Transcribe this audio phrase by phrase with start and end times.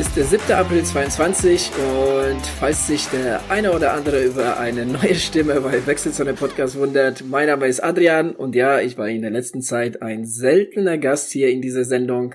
[0.00, 0.52] Es ist der 7.
[0.52, 6.32] April 22 und falls sich der eine oder andere über eine neue Stimme bei Wechselzone
[6.32, 10.24] Podcast wundert, mein Name ist Adrian und ja, ich war in der letzten Zeit ein
[10.24, 12.34] seltener Gast hier in dieser Sendung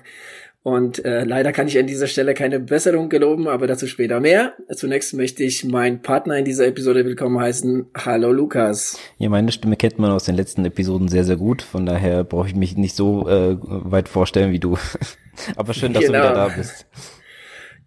[0.62, 4.54] und äh, leider kann ich an dieser Stelle keine Besserung geloben, aber dazu später mehr.
[4.72, 7.86] Zunächst möchte ich meinen Partner in dieser Episode willkommen heißen.
[7.96, 8.96] Hallo Lukas.
[9.18, 11.62] Ja, meine Stimme kennt man aus den letzten Episoden sehr, sehr gut.
[11.62, 14.78] Von daher brauche ich mich nicht so äh, weit vorstellen wie du.
[15.56, 16.18] aber schön, dass genau.
[16.18, 16.86] du wieder da bist.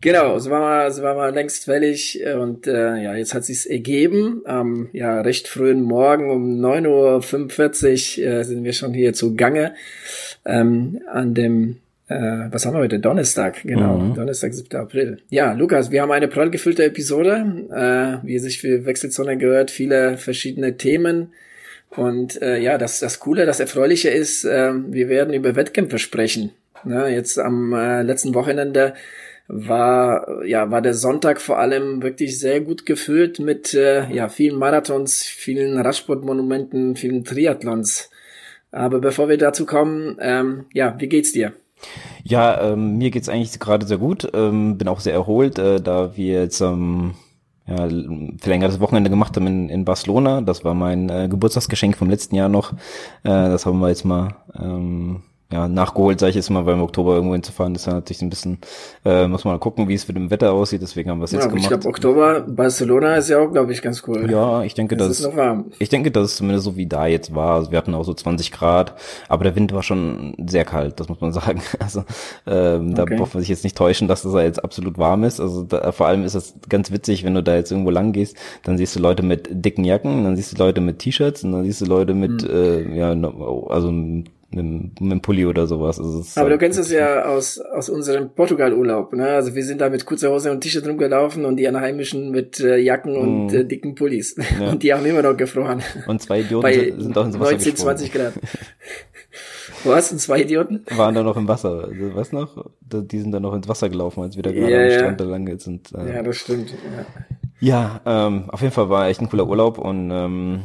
[0.02, 3.66] Genau, es war mal, es war mal längst fällig und äh, ja, jetzt hat sich's
[3.66, 4.42] ergeben.
[4.46, 9.76] Am ja recht frühen Morgen um 9.45 Uhr äh, sind wir schon hier zugange
[10.46, 11.78] ähm, an dem
[12.10, 13.00] äh, was haben wir heute?
[13.00, 13.98] Donnerstag, genau.
[13.98, 14.16] Mhm.
[14.16, 14.76] Donnerstag, 7.
[14.80, 15.20] April.
[15.30, 20.18] Ja, Lukas, wir haben eine prall gefüllte Episode, äh, wie sich für Wechselzone gehört, viele
[20.18, 21.34] verschiedene Themen.
[21.92, 26.52] Und äh, ja, das, das Coole, das Erfreuliche ist, äh, wir werden über Wettkämpfe sprechen.
[26.84, 28.96] Ja, jetzt am äh, letzten Wochenende
[29.52, 34.58] war ja war der Sonntag vor allem wirklich sehr gut gefüllt mit äh, ja vielen
[34.58, 38.12] Marathons, vielen Radsportmonumenten, vielen Triathlons.
[38.72, 41.54] Aber bevor wir dazu kommen, ähm, ja, wie geht's dir?
[42.24, 44.30] Ja, ähm, mir geht's eigentlich gerade sehr gut.
[44.34, 47.16] Ähm, bin auch sehr erholt, äh, da wir jetzt ähm,
[47.66, 47.88] ja,
[48.40, 50.42] verlängertes Wochenende gemacht haben in, in Barcelona.
[50.42, 52.74] Das war mein äh, Geburtstagsgeschenk vom letzten Jahr noch.
[53.24, 56.82] Äh, das haben wir jetzt mal ähm, ja, nachgeholt, sage ich jetzt mal, weil im
[56.82, 58.60] Oktober irgendwo hinzufahren ist ja natürlich ein bisschen,
[59.04, 61.32] äh, muss man mal gucken, wie es mit dem Wetter aussieht, deswegen haben wir es
[61.32, 61.64] jetzt ja, gemacht.
[61.64, 64.30] Ich glaube, Oktober, Barcelona ist ja auch, glaube ich, ganz cool.
[64.30, 65.72] Ja, ich denke, das, ist warm.
[65.80, 67.56] ich denke, dass es zumindest so wie da jetzt war.
[67.56, 68.94] Also wir hatten auch so 20 Grad,
[69.28, 71.62] aber der Wind war schon sehr kalt, das muss man sagen.
[71.80, 72.04] Also
[72.46, 73.18] ähm, da okay.
[73.18, 75.40] darf man sich jetzt nicht täuschen, dass das jetzt absolut warm ist.
[75.40, 78.38] Also da, vor allem ist es ganz witzig, wenn du da jetzt irgendwo lang gehst,
[78.64, 81.64] dann siehst du Leute mit dicken Jacken, dann siehst du Leute mit T-Shirts und dann
[81.64, 82.50] siehst du Leute mit, mhm.
[82.50, 83.16] äh, ja,
[83.70, 83.92] also
[84.52, 86.00] mit, mit einem Pulli oder sowas.
[86.00, 89.28] Also Aber halt du kennst es ja aus, aus unserem Portugal-Urlaub, ne?
[89.28, 92.78] Also wir sind da mit kurzer Hose und T-Shirt rumgelaufen und die Einheimischen mit äh,
[92.78, 93.56] Jacken und mm.
[93.56, 94.36] äh, dicken Pullis.
[94.60, 94.70] Ja.
[94.70, 95.82] Und die haben immer noch gefroren.
[96.08, 97.98] Und zwei Idioten Bei sind auch ins Wasser 19, gesprungen.
[97.98, 98.34] 20 Grad.
[99.84, 100.84] Wo hast du zwei Idioten?
[100.96, 101.86] Waren da noch im Wasser.
[101.86, 102.66] Also, was noch?
[102.82, 105.24] Die sind da noch ins Wasser gelaufen, als wir da gerade ja, am Strand da
[105.26, 105.92] lang sind.
[105.94, 106.74] Äh, ja, das stimmt.
[107.60, 110.64] Ja, ja ähm, auf jeden Fall war echt ein cooler Urlaub und ähm,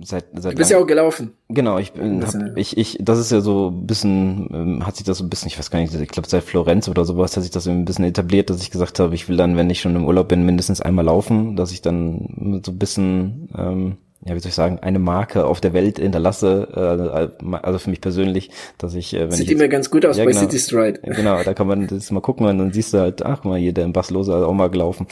[0.00, 1.32] seit seit Du bist lang, ja auch gelaufen.
[1.48, 5.04] Genau, ich bin hab, ich ich das ist ja so ein bisschen ähm, hat sich
[5.04, 7.42] das so ein bisschen, ich weiß gar nicht, ich glaube seit Florenz oder sowas hat
[7.42, 9.96] sich das ein bisschen etabliert, dass ich gesagt habe, ich will dann, wenn ich schon
[9.96, 14.38] im Urlaub bin, mindestens einmal laufen, dass ich dann so ein bisschen ähm, ja, wie
[14.38, 16.68] soll ich sagen, eine Marke auf der Welt hinterlasse,
[17.40, 20.16] äh, also für mich persönlich, dass ich, äh, wenn Sieht ich immer ganz gut aus
[20.16, 21.00] ja, bei genau, City Stride.
[21.02, 23.72] Genau, da kann man das mal gucken und dann siehst du halt, ach mal, hier
[23.72, 25.08] der in Barcelona auch mal gelaufen.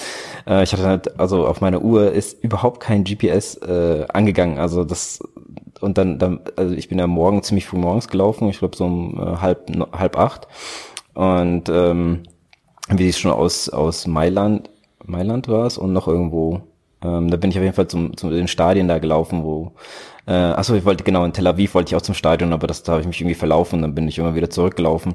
[0.46, 4.84] Äh, ich hatte halt, also auf meiner Uhr ist überhaupt kein GPS äh, angegangen, also
[4.84, 5.18] das
[5.80, 8.84] und dann, dann, also ich bin ja morgen ziemlich früh morgens gelaufen, ich glaube so
[8.84, 10.46] um äh, halb halb acht
[11.14, 12.22] und ähm,
[12.88, 14.70] wie es schon aus aus Mailand
[15.04, 16.60] Mailand war es und noch irgendwo
[17.02, 19.72] ähm, da bin ich auf jeden Fall zum, zum den Stadien da gelaufen, wo
[20.26, 22.82] äh, achso, ich wollte genau in Tel Aviv wollte ich auch zum Stadion, aber das
[22.82, 25.14] da habe ich mich irgendwie verlaufen, dann bin ich immer wieder zurückgelaufen.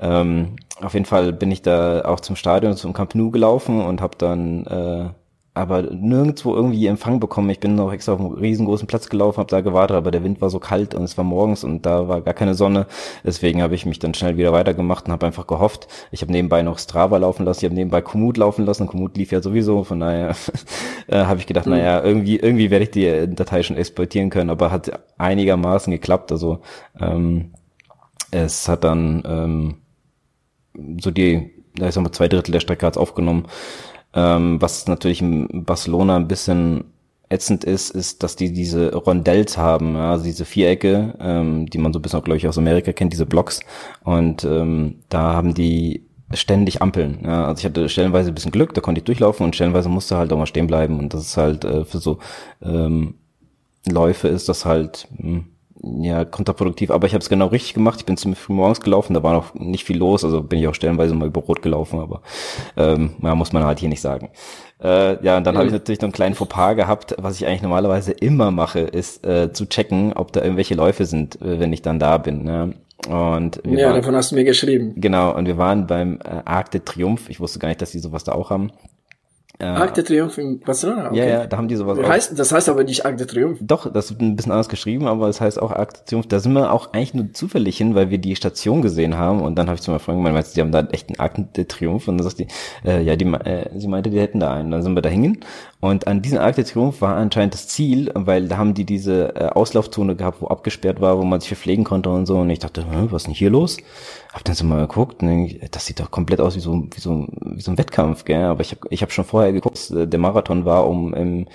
[0.00, 4.00] Ähm, auf jeden Fall bin ich da auch zum Stadion, zum Camp Nou gelaufen und
[4.00, 5.08] habe dann äh,
[5.56, 7.48] aber nirgendwo irgendwie Empfang bekommen.
[7.48, 10.42] Ich bin noch extra auf einem riesengroßen Platz gelaufen, habe da gewartet, aber der Wind
[10.42, 12.86] war so kalt und es war morgens und da war gar keine Sonne.
[13.24, 15.88] Deswegen habe ich mich dann schnell wieder weitergemacht und habe einfach gehofft.
[16.10, 18.86] Ich habe nebenbei noch Strava laufen lassen, ich habe nebenbei Komoot laufen lassen.
[18.86, 20.36] Komoot lief ja sowieso, von daher
[21.06, 21.72] äh, habe ich gedacht, mhm.
[21.72, 26.32] naja, irgendwie irgendwie werde ich die Datei schon exportieren können, aber hat einigermaßen geklappt.
[26.32, 26.60] Also
[27.00, 27.54] ähm,
[28.30, 29.74] es hat dann ähm,
[31.00, 33.46] so die, da ist nochmal zwei Drittel der Strecke hat's aufgenommen.
[34.16, 36.84] Ähm, was natürlich in Barcelona ein bisschen
[37.28, 41.98] ätzend ist, ist, dass die diese Rondells haben, also diese Vierecke, ähm, die man so
[41.98, 43.60] ein bisschen glaube ich, aus Amerika kennt, diese Blocks.
[44.04, 47.20] Und ähm, da haben die ständig Ampeln.
[47.24, 50.16] Ja, also ich hatte stellenweise ein bisschen Glück, da konnte ich durchlaufen und stellenweise musste
[50.16, 50.98] halt auch mal stehen bleiben.
[50.98, 52.18] Und das ist halt äh, für so
[52.62, 53.14] ähm,
[53.86, 55.44] Läufe ist das halt mh, hm,
[55.82, 58.00] ja, kontraproduktiv, aber ich habe es genau richtig gemacht.
[58.00, 60.68] Ich bin ziemlich früh morgens gelaufen, da war noch nicht viel los, also bin ich
[60.68, 62.22] auch stellenweise mal über Rot gelaufen, aber
[62.76, 64.30] ähm, ja, muss man halt hier nicht sagen.
[64.82, 65.58] Äh, ja, und dann mhm.
[65.58, 67.14] habe ich natürlich noch einen kleinen Fauxpas gehabt.
[67.18, 71.40] Was ich eigentlich normalerweise immer mache, ist äh, zu checken, ob da irgendwelche Läufe sind,
[71.40, 72.44] äh, wenn ich dann da bin.
[72.44, 72.74] Ne?
[73.08, 74.94] Und wir ja, waren, davon hast du mir geschrieben.
[74.96, 77.30] Genau, und wir waren beim äh, Arc de Triomphe.
[77.30, 78.72] Ich wusste gar nicht, dass die sowas da auch haben.
[79.58, 81.06] Äh, Arc de Triomphe in Barcelona?
[81.08, 81.18] Okay.
[81.18, 83.64] Ja, ja, da haben die sowas das heißt, Das heißt aber nicht Arc de Triomphe.
[83.64, 86.28] Doch, das wird ein bisschen anders geschrieben, aber es das heißt auch Arc de Triomphe.
[86.28, 89.56] Da sind wir auch eigentlich nur zufällig hin, weil wir die Station gesehen haben und
[89.56, 91.54] dann habe ich zu meiner Freundin gemeint, meinst du, die haben da echt einen Arc
[91.54, 92.10] de Triomphe?
[92.10, 92.48] Und dann sagt die,
[92.84, 94.70] äh, ja, die, äh, sie meinte, die hätten da einen.
[94.70, 95.40] Dann sind wir da hingen
[95.80, 99.36] und an diesem Arc de Triomphe war anscheinend das Ziel, weil da haben die diese
[99.36, 102.60] äh, Auslaufzone gehabt, wo abgesperrt war, wo man sich verpflegen konnte und so und ich
[102.60, 103.76] dachte, hm, was ist denn hier los?
[104.32, 107.26] Hab dann so mal geguckt, ne, das sieht doch komplett aus wie so, wie so,
[107.42, 108.44] wie so ein Wettkampf, gell?
[108.44, 111.46] Aber ich habe ich hab schon vorher geguckt, äh, der Marathon war um im,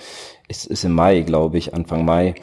[0.46, 2.34] ist, ist im Mai, glaube ich, Anfang Mai.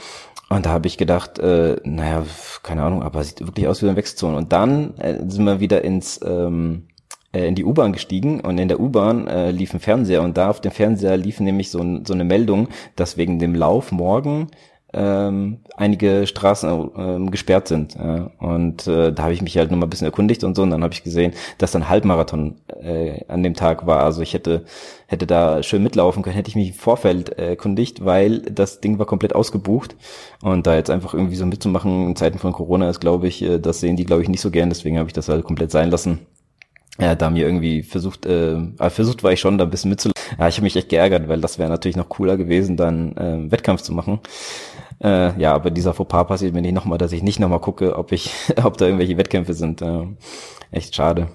[0.49, 2.25] Und da habe ich gedacht, äh, naja,
[2.63, 4.35] keine Ahnung, aber sieht wirklich aus wie so eine Wechselzone.
[4.35, 6.88] Und dann äh, sind wir wieder ins ähm,
[7.33, 10.49] äh, in die U-Bahn gestiegen und in der U-Bahn äh, lief ein Fernseher und da
[10.49, 14.49] auf dem Fernseher lief nämlich so, so eine Meldung, dass wegen dem Lauf morgen
[14.91, 17.95] ähm, einige Straßen ähm, gesperrt sind.
[17.95, 18.31] Ja.
[18.39, 20.63] Und äh, da habe ich mich halt nochmal ein bisschen erkundigt und so.
[20.63, 24.03] Und dann habe ich gesehen, dass dann Halbmarathon äh, an dem Tag war.
[24.03, 24.65] Also ich hätte
[25.05, 28.97] hätte da schön mitlaufen können, hätte ich mich im Vorfeld äh, erkundigt, weil das Ding
[28.99, 29.95] war komplett ausgebucht.
[30.41, 33.59] Und da jetzt einfach irgendwie so mitzumachen in Zeiten von Corona ist, glaube ich, äh,
[33.59, 34.69] das sehen die, glaube ich, nicht so gern.
[34.69, 36.25] Deswegen habe ich das halt komplett sein lassen.
[36.99, 38.57] Ja, da mir irgendwie versucht, äh,
[38.89, 40.19] versucht war ich schon, da ein bisschen mitzulaufen.
[40.37, 43.51] Ja, ich habe mich echt geärgert, weil das wäre natürlich noch cooler gewesen, dann äh,
[43.51, 44.19] Wettkampf zu machen.
[45.01, 48.11] Äh, ja, aber dieser Fauxpas passiert mir nicht nochmal, dass ich nicht nochmal gucke, ob
[48.11, 48.31] ich,
[48.63, 49.81] ob da irgendwelche Wettkämpfe sind.
[49.81, 50.07] Äh,
[50.71, 51.29] echt schade.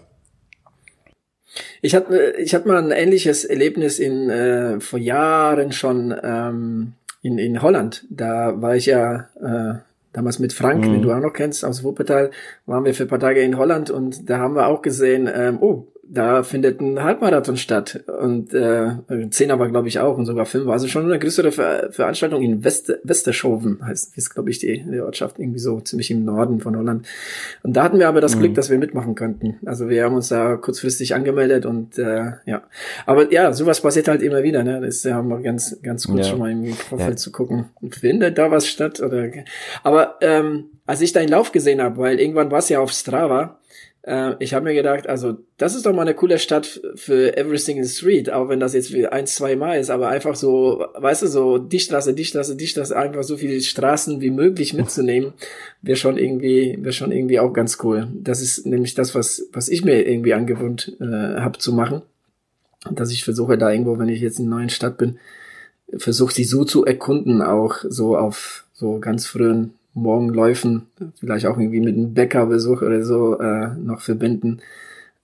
[1.81, 7.39] Ich hatte, ich hatte mal ein ähnliches Erlebnis in äh, vor Jahren schon ähm, in,
[7.39, 8.05] in Holland.
[8.11, 9.79] Da war ich ja äh,
[10.15, 10.93] damals mit Frank, mhm.
[10.93, 12.31] den du auch noch kennst, aus Wuppertal,
[12.65, 15.59] waren wir für ein paar Tage in Holland und da haben wir auch gesehen, ähm,
[15.61, 18.97] oh, da findet ein Halbmarathon statt und äh,
[19.31, 20.69] Zehner war glaube ich auch und sogar fünf.
[20.69, 25.01] Also schon eine größere Ver Veranstaltung in West Westerschoven heißt, ist glaube ich die, die
[25.01, 27.07] Ortschaft irgendwie so ziemlich im Norden von Holland.
[27.63, 28.41] Und da hatten wir aber das mhm.
[28.41, 29.59] Glück, dass wir mitmachen könnten.
[29.65, 32.63] Also wir haben uns da kurzfristig angemeldet und äh, ja.
[33.07, 34.63] Aber ja, sowas passiert halt immer wieder.
[34.65, 36.25] Ne, das ist ja mal ganz ganz gut ja.
[36.25, 37.17] schon mal im Vorfeld ja.
[37.17, 39.29] zu gucken, findet da was statt oder.
[39.83, 43.59] Aber ähm, als ich deinen Lauf gesehen habe, weil irgendwann war es ja auf Strava
[44.07, 47.59] äh, ich habe mir gedacht, also das ist doch mal eine coole Stadt für Every
[47.59, 51.23] Single Street, auch wenn das jetzt wie ein, zwei Mal ist, aber einfach so, weißt
[51.23, 55.33] du, so die Straße, die Straße, die Straße, einfach so viele Straßen wie möglich mitzunehmen,
[55.83, 58.09] wäre schon irgendwie, wäre schon irgendwie auch ganz cool.
[58.15, 62.03] Das ist nämlich das, was, was ich mir irgendwie angewohnt äh, habe zu machen,
[62.91, 65.19] dass ich versuche da irgendwo, wenn ich jetzt in einer neuen Stadt bin,
[65.97, 70.87] versuche sie so zu erkunden, auch so auf so ganz frühen Morgenläufen,
[71.19, 74.61] vielleicht auch irgendwie mit einem Bäckerbesuch oder so äh, noch verbinden.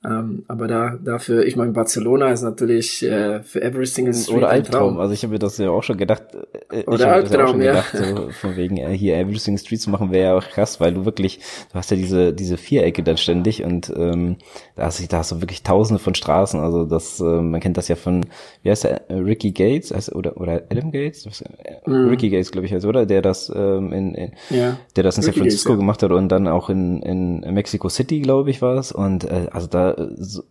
[0.02, 4.48] Ähm, aber da dafür, ich meine, Barcelona ist natürlich äh, für every single street Oder
[4.48, 4.98] Albtraum.
[4.98, 6.22] Also ich habe mir das ja auch schon gedacht.
[6.70, 7.72] Äh, Oder Albtraum, ja.
[7.72, 10.80] Gedacht, so von wegen äh, hier every single street zu machen wäre ja auch krass,
[10.80, 14.36] weil du wirklich, du hast ja diese diese Vierecke dann ständig und ähm,
[14.74, 16.58] da hast du da hast du wirklich Tausende von Straßen.
[16.60, 18.24] Also das, äh, man kennt das ja von,
[18.62, 21.44] wie heißt der, Ricky Gates heißt, oder oder Adam Gates, was,
[21.84, 22.08] mm.
[22.08, 24.78] Ricky Gates glaube ich heißt, oder der das ähm, in, in ja.
[24.96, 25.82] der das in Ricky San Francisco Gates, ja.
[25.82, 29.48] gemacht hat und dann auch in in Mexico City glaube ich war es und äh,
[29.50, 29.89] also da
[30.22, 30.44] so,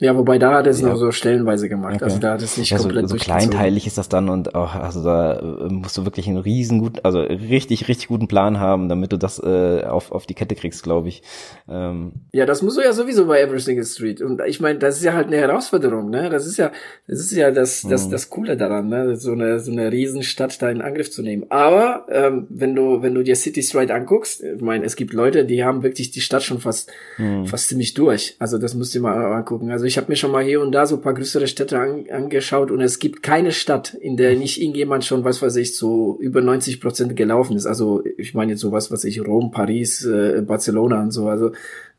[0.00, 0.88] ja, wobei da hat es ja.
[0.88, 1.96] nur so stellenweise gemacht.
[1.96, 2.04] Okay.
[2.04, 4.74] Also da hat es nicht ja, komplett so, so kleinteilig ist das dann und auch,
[4.74, 8.88] also da äh, musst du wirklich einen riesen gut, also richtig, richtig guten Plan haben,
[8.88, 11.22] damit du das äh, auf, auf die Kette kriegst, glaube ich.
[11.68, 12.12] Ähm.
[12.32, 14.22] Ja, das musst du ja sowieso bei Every Single Street.
[14.22, 16.30] Und ich meine, das ist ja halt eine Herausforderung, ne?
[16.30, 16.72] Das ist ja,
[17.06, 18.10] das ist ja das, das, mhm.
[18.10, 19.16] das Coole daran, ne?
[19.16, 21.44] So eine, so eine Riesenstadt da in Angriff zu nehmen.
[21.50, 25.44] Aber ähm, wenn du, wenn du dir City Stride anguckst, ich meine, es gibt Leute,
[25.44, 27.44] die haben wirklich die Stadt schon fast, mhm.
[27.44, 28.36] fast ziemlich durch.
[28.38, 29.70] Also das musst du mal angucken.
[29.70, 32.06] Also ich habe mir schon mal hier und da so ein paar größere Städte an,
[32.10, 36.16] angeschaut und es gibt keine Stadt, in der nicht irgendjemand schon, was weiß ich, so
[36.20, 37.66] über 90 Prozent gelaufen ist.
[37.66, 41.26] Also ich meine jetzt sowas, was ich Rom, Paris, äh, Barcelona und so.
[41.26, 41.50] Also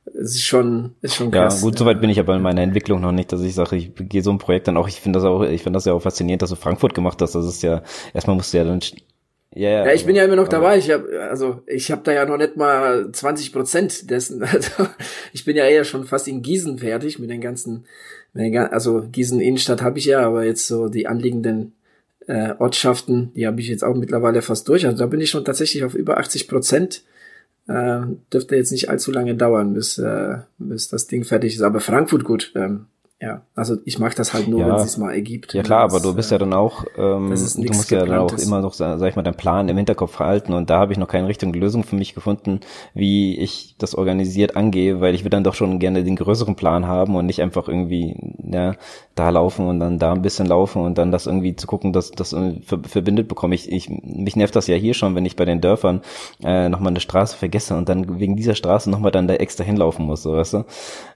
[0.05, 1.61] es ist schon, ist schon krass.
[1.61, 3.91] Ja, gut, soweit bin ich aber in meiner Entwicklung noch nicht, dass ich sage, ich
[3.93, 4.87] gehe so ein Projekt dann auch.
[4.87, 7.35] Ich finde das auch, ich finde das ja auch faszinierend, dass du Frankfurt gemacht hast.
[7.35, 7.83] Das ist ja,
[8.13, 8.79] erstmal musst du ja dann
[9.53, 10.77] ja, ja, ich bin ja immer noch dabei.
[10.77, 14.41] Ich hab, also ich habe da ja noch nicht mal 20 Prozent dessen.
[14.51, 14.87] Also
[15.33, 17.85] ich bin ja eher schon fast in Gießen fertig mit den ganzen
[18.33, 21.73] also Gießen Innenstadt habe ich ja, aber jetzt so die anliegenden
[22.27, 24.85] äh, Ortschaften, die habe ich jetzt auch mittlerweile fast durch.
[24.85, 27.03] Also da bin ich schon tatsächlich auf über 80 Prozent.
[27.67, 28.01] Äh,
[28.33, 31.61] dürfte jetzt nicht allzu lange dauern, bis, äh, bis das Ding fertig ist.
[31.61, 32.51] Aber Frankfurt gut.
[32.55, 32.85] Ähm,
[33.21, 34.67] ja, also ich mache das halt nur, ja.
[34.67, 35.53] wenn es sich mal ergibt.
[35.53, 38.33] Ja klar, das, aber du bist ja dann auch, ähm, du musst ja dann auch
[38.33, 41.07] immer noch, sag ich mal, deinen Plan im Hinterkopf halten und da habe ich noch
[41.07, 42.61] keine richtige Lösung für mich gefunden,
[42.95, 46.87] wie ich das organisiert angehe, weil ich will dann doch schon gerne den größeren Plan
[46.87, 48.73] haben und nicht einfach irgendwie, ja,
[49.21, 52.09] da laufen und dann da ein bisschen laufen und dann das irgendwie zu gucken, dass
[52.09, 53.53] das verbindet bekomme.
[53.53, 56.01] Ich, ich, mich nervt das ja hier schon, wenn ich bei den Dörfern
[56.43, 60.05] äh, nochmal eine Straße vergesse und dann wegen dieser Straße nochmal dann da extra hinlaufen
[60.07, 60.65] muss, so weißt du.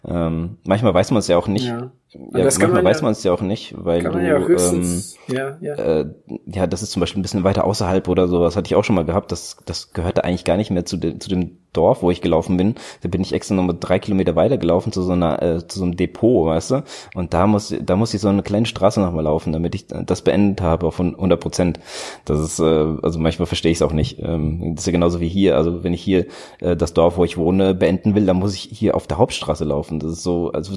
[0.07, 1.65] Ähm, manchmal weiß man es ja auch nicht.
[1.65, 1.91] Ja.
[2.33, 5.57] Ja, das manchmal man weiß man es ja auch nicht, weil du, ja, ähm, ja,
[5.59, 5.73] ja.
[5.75, 6.05] Äh,
[6.45, 8.95] ja, das ist zum Beispiel ein bisschen weiter außerhalb oder sowas, hatte ich auch schon
[8.95, 12.11] mal gehabt, das, das gehörte eigentlich gar nicht mehr zu, de, zu dem Dorf, wo
[12.11, 12.75] ich gelaufen bin.
[13.01, 15.79] Da bin ich extra noch mal drei Kilometer weiter gelaufen zu so einer, äh, zu
[15.79, 16.83] so einem Depot, weißt du?
[17.13, 20.21] Und da muss, da muss ich so eine kleine Straße nochmal laufen, damit ich das
[20.21, 21.79] beendet habe auf 100 Prozent.
[22.25, 24.19] Das ist, äh, also manchmal verstehe ich es auch nicht.
[24.19, 25.57] Ähm, das ist ja genauso wie hier.
[25.57, 26.25] Also wenn ich hier
[26.59, 29.65] äh, das Dorf, wo ich wohne, beenden will, dann muss ich hier auf der Hauptstraße
[29.65, 29.99] laufen.
[29.99, 30.73] Das ist so, also,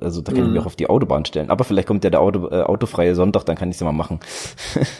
[0.00, 0.58] also, da kann ich mhm.
[0.58, 1.50] auch auf die Autobahn stellen.
[1.50, 3.92] Aber vielleicht kommt ja der Auto, äh, autofreie Sonntag, dann kann ich es ja mal
[3.92, 4.20] machen.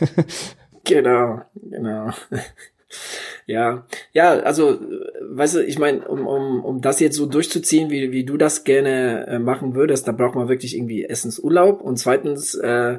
[0.84, 2.10] genau, genau.
[3.46, 4.78] Ja, ja, also,
[5.30, 8.64] weißt du, ich meine, um, um, um das jetzt so durchzuziehen, wie, wie du das
[8.64, 12.98] gerne äh, machen würdest, da braucht man wirklich irgendwie Essensurlaub und zweitens, äh,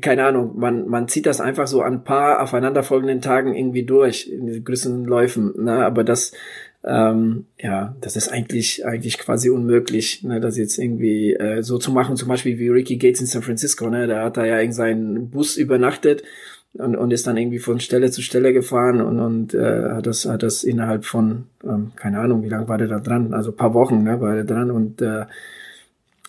[0.00, 4.64] keine Ahnung, man, man zieht das einfach so an paar aufeinanderfolgenden Tagen irgendwie durch, in
[4.64, 6.32] größeren Läufen, ne, aber das,
[6.86, 11.90] ähm, ja, das ist eigentlich, eigentlich quasi unmöglich, ne, das jetzt irgendwie äh, so zu
[11.92, 14.72] machen, zum Beispiel wie Ricky Gates in San Francisco, ne, da hat er ja in
[14.72, 16.22] seinen Bus übernachtet
[16.74, 20.26] und, und ist dann irgendwie von Stelle zu Stelle gefahren und, und äh, hat das
[20.26, 23.32] hat das innerhalb von ähm, keine Ahnung wie lange war der da dran?
[23.32, 25.26] Also paar Wochen ne, war der dran und äh,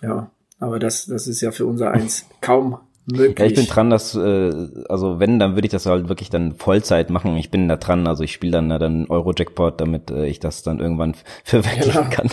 [0.02, 3.40] ja aber das das ist ja für unser eins kaum möglich.
[3.40, 4.52] Ja, ich bin dran, dass äh,
[4.90, 7.36] also wenn dann würde ich das halt wirklich dann Vollzeit machen.
[7.38, 10.40] Ich bin da dran, also ich spiele dann äh, dann Euro Jackpot, damit äh, ich
[10.40, 12.10] das dann irgendwann verwirklichen genau.
[12.10, 12.30] kann.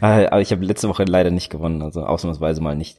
[0.00, 2.98] aber ich habe letzte Woche leider nicht gewonnen, also ausnahmsweise mal nicht.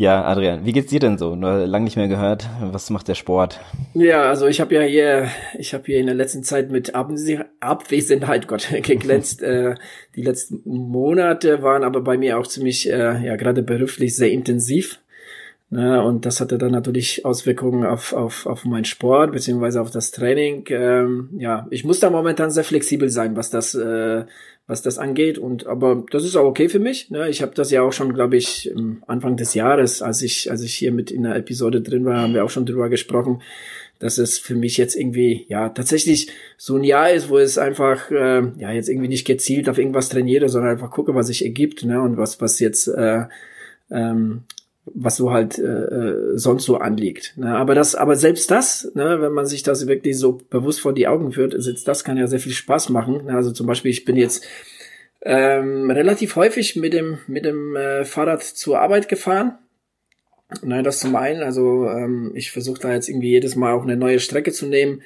[0.00, 1.36] Ja, Adrian, wie geht's dir denn so?
[1.36, 2.48] Nur lang nicht mehr gehört.
[2.62, 3.60] Was macht der Sport?
[3.92, 5.28] Ja, also ich habe ja hier,
[5.58, 9.42] ich habe hier in der letzten Zeit mit Abwesenheit, Gott, geglänzt.
[9.42, 9.74] äh,
[10.16, 15.00] die letzten Monate waren aber bei mir auch ziemlich, äh, ja, gerade beruflich sehr intensiv.
[15.72, 20.10] Ne, und das hatte dann natürlich Auswirkungen auf, auf, auf meinen Sport beziehungsweise auf das
[20.10, 20.64] Training.
[20.68, 24.24] Ähm, ja, ich muss da momentan sehr flexibel sein, was das, äh,
[24.66, 25.38] was das angeht.
[25.38, 27.10] Und aber das ist auch okay für mich.
[27.10, 27.28] Ne?
[27.28, 28.74] Ich habe das ja auch schon, glaube ich,
[29.06, 32.34] Anfang des Jahres, als ich, als ich hier mit in der Episode drin war, haben
[32.34, 33.40] wir auch schon drüber gesprochen,
[34.00, 38.10] dass es für mich jetzt irgendwie ja tatsächlich so ein Jahr ist, wo es einfach
[38.10, 41.84] äh, ja jetzt irgendwie nicht gezielt auf irgendwas trainiere, sondern einfach gucke, was sich ergibt,
[41.84, 42.02] ne?
[42.02, 43.26] Und was was jetzt äh,
[43.92, 44.44] ähm,
[44.86, 47.34] was so halt äh, äh, sonst so anliegt.
[47.36, 47.54] Ne?
[47.56, 51.06] Aber das, aber selbst das, ne, wenn man sich das wirklich so bewusst vor die
[51.06, 53.26] Augen führt, selbst das kann ja sehr viel Spaß machen.
[53.26, 53.34] Ne?
[53.34, 54.46] Also zum Beispiel, ich bin jetzt
[55.22, 59.58] ähm, relativ häufig mit dem mit dem äh, Fahrrad zur Arbeit gefahren.
[60.62, 61.42] Nein, das zum einen.
[61.42, 65.02] Also ähm, ich versuche da jetzt irgendwie jedes Mal auch eine neue Strecke zu nehmen.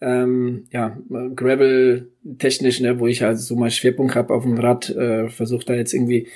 [0.00, 0.96] Ähm, ja,
[1.34, 5.64] Gravel technisch, ne, wo ich halt so mal Schwerpunkt habe auf dem Rad, äh, versuche
[5.66, 6.28] da jetzt irgendwie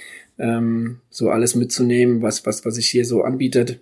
[0.42, 3.78] ähm, so alles mitzunehmen, was, was, was sich hier so anbietet.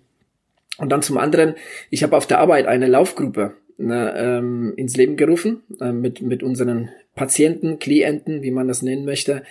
[0.79, 1.55] Und dann zum anderen,
[1.90, 6.43] ich habe auf der Arbeit eine Laufgruppe ne, ähm, ins Leben gerufen äh, mit, mit
[6.43, 9.43] unseren Patienten, Klienten, wie man das nennen möchte.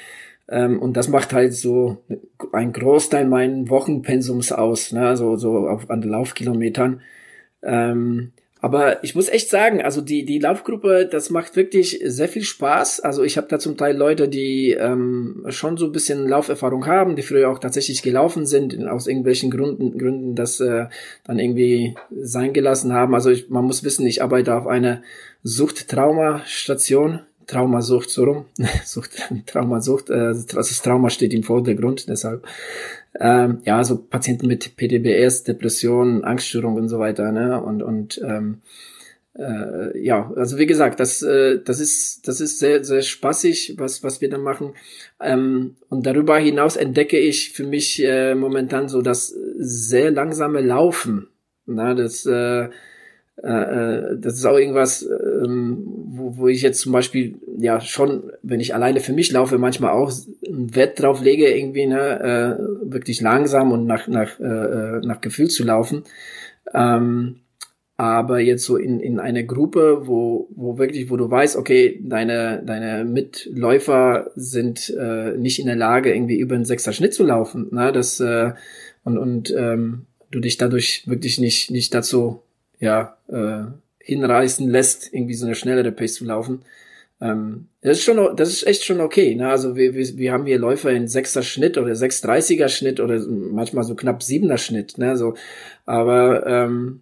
[0.48, 1.98] Ähm, und das macht halt so
[2.54, 7.02] ein Großteil meinen Wochenpensums aus, ne, so, so auf, an Laufkilometern.
[7.64, 12.44] Ähm, aber ich muss echt sagen, also die, die Laufgruppe, das macht wirklich sehr viel
[12.44, 13.00] Spaß.
[13.00, 17.16] Also ich habe da zum Teil Leute, die ähm, schon so ein bisschen Lauferfahrung haben,
[17.16, 20.88] die früher auch tatsächlich gelaufen sind, aus irgendwelchen Gründen, Gründen das äh,
[21.24, 23.16] dann irgendwie sein gelassen haben.
[23.16, 25.04] Also ich, man muss wissen, ich arbeite auf einer
[25.44, 27.22] Suchttraumastation.
[27.48, 28.46] Traumasucht, so rum.
[28.86, 29.12] Sucht,
[29.48, 32.46] Traumasucht, äh, das Trauma steht im Vordergrund, deshalb
[33.20, 37.62] ähm, ja, so Patienten mit PDBS, Depressionen, Angststörungen und so weiter, ne?
[37.62, 38.62] Und, und ähm,
[39.38, 44.04] äh, ja, also wie gesagt, das, äh, das ist, das ist sehr, sehr spaßig, was,
[44.04, 44.74] was wir da machen.
[45.22, 51.30] Ähm, und darüber hinaus entdecke ich für mich äh, momentan so das sehr langsame Laufen.
[51.66, 52.70] Na, das, äh,
[53.44, 58.60] äh, das ist auch irgendwas, ähm, wo, wo ich jetzt zum Beispiel ja schon, wenn
[58.60, 60.12] ich alleine für mich laufe, manchmal auch
[60.46, 65.50] einen Wert drauf lege, irgendwie ne, äh, wirklich langsam und nach nach äh, nach Gefühl
[65.50, 66.04] zu laufen.
[66.74, 67.38] Ähm,
[68.00, 72.64] aber jetzt so in, in eine Gruppe, wo, wo wirklich, wo du weißt, okay, deine,
[72.66, 77.68] deine Mitläufer sind äh, nicht in der Lage, irgendwie über einen sechster Schnitt zu laufen,
[77.72, 77.92] ne?
[77.92, 78.54] Das äh,
[79.04, 82.42] und, und ähm, du dich dadurch wirklich nicht, nicht dazu
[82.80, 86.64] ja, äh, hinreißen lässt, irgendwie so eine schnellere Pace zu laufen.
[87.22, 89.36] Ähm, das ist schon, das ist echt schon okay.
[89.36, 89.50] Ne?
[89.50, 93.84] Also wir, wir, wir haben hier Läufer in sechster Schnitt oder 6,30er Schnitt oder manchmal
[93.84, 94.98] so knapp siebener Schnitt.
[94.98, 95.18] Ne?
[95.18, 95.36] So,
[95.86, 97.02] aber ähm,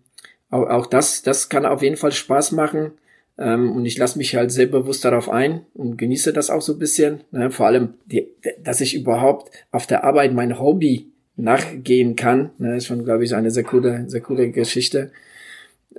[0.49, 2.91] auch, auch das, das kann auf jeden Fall Spaß machen.
[3.37, 6.73] Ähm, und ich lasse mich halt sehr bewusst darauf ein und genieße das auch so
[6.73, 7.21] ein bisschen.
[7.31, 7.51] Ne?
[7.51, 8.27] Vor allem, die,
[8.63, 12.49] dass ich überhaupt auf der Arbeit mein Hobby nachgehen kann.
[12.57, 15.11] Ne, ist schon, glaube ich, eine sehr coole, sehr coole Geschichte.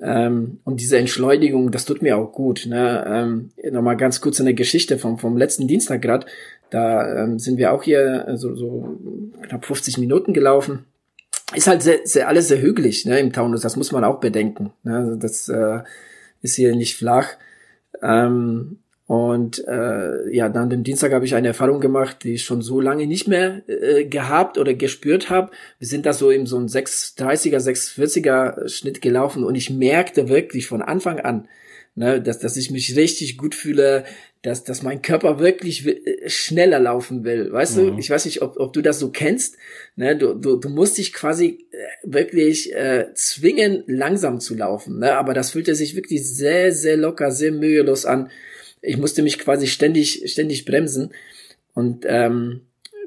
[0.00, 2.66] Ähm, und diese Entschleunigung, das tut mir auch gut.
[2.66, 3.04] Ne?
[3.06, 6.26] Ähm, Nochmal ganz kurz eine Geschichte vom, vom letzten Dienstag gerade.
[6.70, 8.98] Da ähm, sind wir auch hier äh, so, so
[9.42, 10.84] knapp 50 Minuten gelaufen.
[11.54, 14.72] Ist halt sehr, sehr, alles sehr hügelig ne, im Taunus, das muss man auch bedenken.
[14.82, 14.96] Ne?
[14.96, 15.80] Also das äh,
[16.42, 17.28] ist hier nicht flach.
[18.02, 18.78] Ähm,
[19.08, 22.78] und äh, ja, dann dem Dienstag habe ich eine Erfahrung gemacht, die ich schon so
[22.78, 25.50] lange nicht mehr äh, gehabt oder gespürt habe.
[25.78, 30.66] Wir sind da so in so ein 630er, 640er Schnitt gelaufen und ich merkte wirklich
[30.66, 31.48] von Anfang an,
[31.94, 34.04] ne, dass, dass ich mich richtig gut fühle,
[34.42, 37.50] dass, dass mein Körper wirklich äh, schneller laufen will.
[37.50, 37.94] Weißt mhm.
[37.94, 39.56] du, ich weiß nicht, ob, ob du das so kennst.
[39.96, 44.98] Ne, du, du, du musst dich quasi äh, wirklich äh, zwingen, langsam zu laufen.
[44.98, 45.14] Ne?
[45.14, 48.28] Aber das fühlte sich wirklich sehr, sehr locker, sehr mühelos an
[48.82, 51.11] ich musste mich quasi ständig, ständig bremsen.
[51.75, 52.62] Und ähm,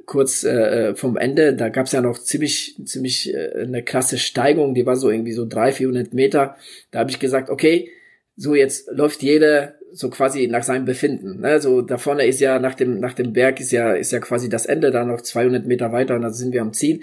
[0.06, 4.74] kurz äh, vom Ende, da gab es ja noch ziemlich, ziemlich äh, eine krasse Steigung,
[4.74, 6.58] die war so irgendwie so 300, 400 Meter.
[6.92, 7.90] Da habe ich gesagt, okay,
[8.36, 11.42] so jetzt läuft jeder so quasi nach seinem Befinden.
[11.42, 11.60] Ne?
[11.62, 14.50] So da vorne ist ja nach dem nach dem Berg ist ja ist ja quasi
[14.50, 17.02] das Ende, da noch 200 Meter weiter und dann sind wir am Ziel.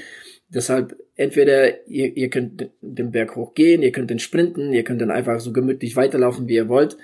[0.48, 5.10] Deshalb entweder ihr, ihr könnt den Berg hochgehen, ihr könnt den sprinten, ihr könnt dann
[5.10, 6.96] einfach so gemütlich weiterlaufen, wie ihr wollt.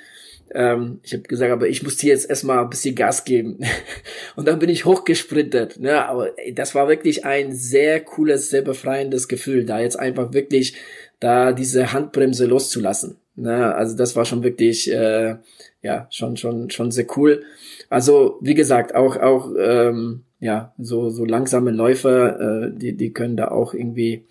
[0.52, 3.58] Ähm, ich habe gesagt, aber ich muss hier jetzt erstmal ein bisschen Gas geben.
[4.36, 5.78] und dann bin ich hochgesprintet.
[5.80, 6.06] Ne?
[6.06, 10.74] Aber das war wirklich ein sehr cooles, sehr befreiendes Gefühl, da jetzt einfach wirklich
[11.20, 13.16] da diese Handbremse loszulassen.
[13.36, 13.74] Ne?
[13.74, 15.36] Also das war schon wirklich, äh,
[15.82, 17.42] ja, schon, schon, schon sehr cool.
[17.90, 23.36] Also wie gesagt, auch, auch, ähm, ja, so, so langsame Läufer, äh, die, die können
[23.36, 24.24] da auch irgendwie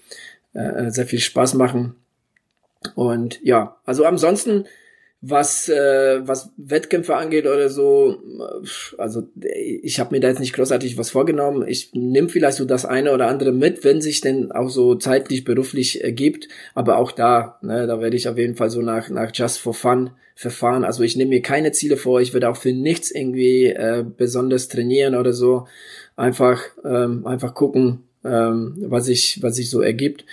[0.53, 1.95] äh, sehr viel Spaß machen.
[2.95, 4.65] Und ja, also ansonsten
[5.25, 8.21] was äh, was Wettkämpfe angeht oder so,
[8.97, 9.23] also
[9.81, 11.65] ich habe mir da jetzt nicht großartig was vorgenommen.
[11.65, 15.45] Ich nehme vielleicht so das eine oder andere mit, wenn sich denn auch so zeitlich
[15.45, 16.49] beruflich ergibt.
[16.73, 19.73] Aber auch da, ne, da werde ich auf jeden Fall so nach nach Just for
[19.73, 20.83] Fun verfahren.
[20.83, 22.19] Also ich nehme mir keine Ziele vor.
[22.19, 25.67] Ich werde auch für nichts irgendwie äh, besonders trainieren oder so.
[26.17, 30.25] Einfach ähm, einfach gucken, ähm, was sich was sich so ergibt.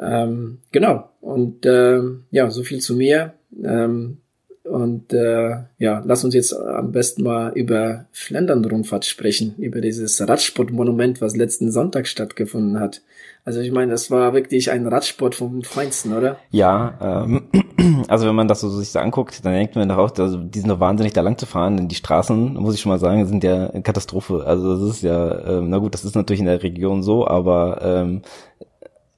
[0.00, 1.10] Ähm, genau.
[1.20, 2.00] Und äh,
[2.32, 3.35] ja, so viel zu mir.
[3.62, 4.18] Ähm,
[4.66, 11.20] und äh, ja, lass uns jetzt am besten mal über Flandern-Rundfahrt sprechen, über dieses Radsportmonument,
[11.20, 13.02] was letzten Sonntag stattgefunden hat.
[13.44, 16.36] Also ich meine, das war wirklich ein Radsport vom Feinsten, oder?
[16.50, 17.44] Ja, ähm,
[18.08, 20.58] also wenn man das so sich so anguckt, dann denkt man doch auch, also die
[20.58, 23.24] sind doch wahnsinnig da lang zu fahren, denn die Straßen, muss ich schon mal sagen,
[23.26, 24.42] sind ja eine Katastrophe.
[24.44, 27.78] Also das ist ja, ähm, na gut, das ist natürlich in der Region so, aber
[27.82, 28.22] ähm,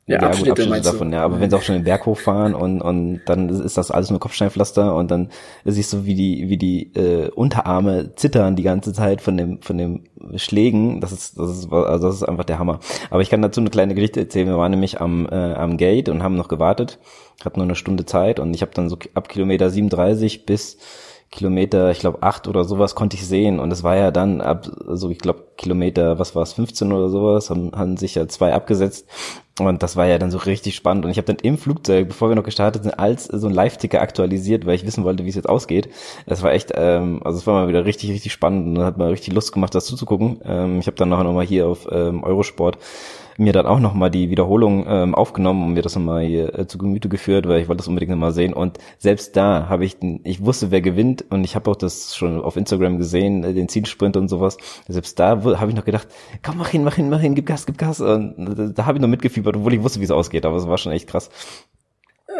[0.08, 1.22] ja, ja Abschnitte, gut, Abschnitte davon, ja.
[1.22, 4.18] Aber wenn sie auch schon den Berg hochfahren und, und dann ist das alles nur
[4.18, 5.28] Kopfsteinpflaster und dann
[5.66, 9.76] siehst du, wie die, wie die äh, Unterarme zittern die ganze Zeit von dem, von
[9.76, 10.04] dem
[10.36, 11.02] Schlägen.
[11.02, 12.80] Das ist, das ist, also das ist einfach der Hammer.
[13.10, 14.48] Aber ich kann dazu eine kleine Geschichte erzählen.
[14.48, 16.98] Wir waren nämlich am, äh, am Gate und haben noch gewartet,
[17.44, 20.78] hatten nur eine Stunde Zeit und ich habe dann so ab Kilometer 37 bis
[21.30, 24.68] Kilometer, ich glaube acht oder sowas konnte ich sehen und es war ja dann ab,
[24.86, 28.54] also ich glaube Kilometer, was war es, 15 oder sowas, haben, haben sich ja zwei
[28.54, 29.06] abgesetzt
[29.60, 32.30] und das war ja dann so richtig spannend und ich habe dann im Flugzeug, bevor
[32.30, 35.34] wir noch gestartet sind, als so ein Live-Ticker aktualisiert, weil ich wissen wollte, wie es
[35.34, 35.90] jetzt ausgeht.
[36.24, 39.10] Es war echt, ähm, also es war mal wieder richtig, richtig spannend und hat mal
[39.10, 40.40] richtig Lust gemacht, das zuzugucken.
[40.44, 42.78] Ähm, ich habe dann nachher nochmal hier auf ähm, Eurosport
[43.38, 46.76] mir dann auch nochmal die Wiederholung ähm, aufgenommen und mir das nochmal hier äh, zu
[46.76, 48.52] Gemüte geführt, weil ich wollte das unbedingt nochmal sehen.
[48.52, 52.40] Und selbst da habe ich, ich wusste, wer gewinnt und ich habe auch das schon
[52.40, 54.58] auf Instagram gesehen, äh, den Zielsprint und sowas.
[54.88, 56.08] Selbst da habe ich noch gedacht,
[56.42, 58.00] komm, mach hin, mach hin, mach hin, gib Gas, gib Gas.
[58.00, 60.66] Und da, da habe ich noch mitgefiebert, obwohl ich wusste, wie es ausgeht, aber es
[60.66, 61.30] war schon echt krass.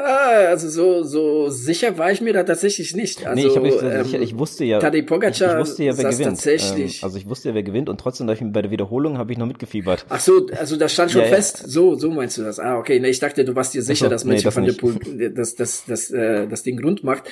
[0.00, 3.26] Ah, also so so sicher war ich mir da tatsächlich nicht.
[3.26, 5.82] Also, nee, ich, nicht so ähm, sicher, ich wusste ja, Tadej Pogacar ich, ich wusste
[5.82, 6.28] ja, wer gewinnt.
[6.28, 6.98] Tatsächlich.
[6.98, 9.38] Ähm, also ich wusste ja, wer gewinnt und trotzdem ich, bei der Wiederholung habe ich
[9.38, 10.06] noch mitgefiebert.
[10.08, 11.62] Ach so, also das stand schon ja, fest.
[11.62, 11.68] Ja.
[11.68, 12.60] So, so meinst du das?
[12.60, 13.00] Ah, okay.
[13.00, 15.30] Nee, ich dachte, du warst dir sicher, so, dass Matthew nee, das van der Poel
[15.34, 17.24] das, das, das, äh, das Ding rund macht.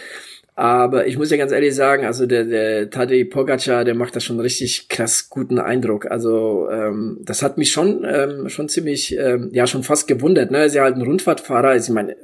[0.58, 4.20] Aber ich muss ja ganz ehrlich sagen, also der, der Tadej Pogacar, der macht da
[4.20, 6.10] schon richtig krass guten Eindruck.
[6.10, 10.50] Also ähm, das hat mich schon ähm, schon ziemlich, ähm, ja schon fast gewundert.
[10.50, 11.68] Ne, er ist ja halt ein Rundfahrtfahrer.
[11.68, 12.16] Also ich meine,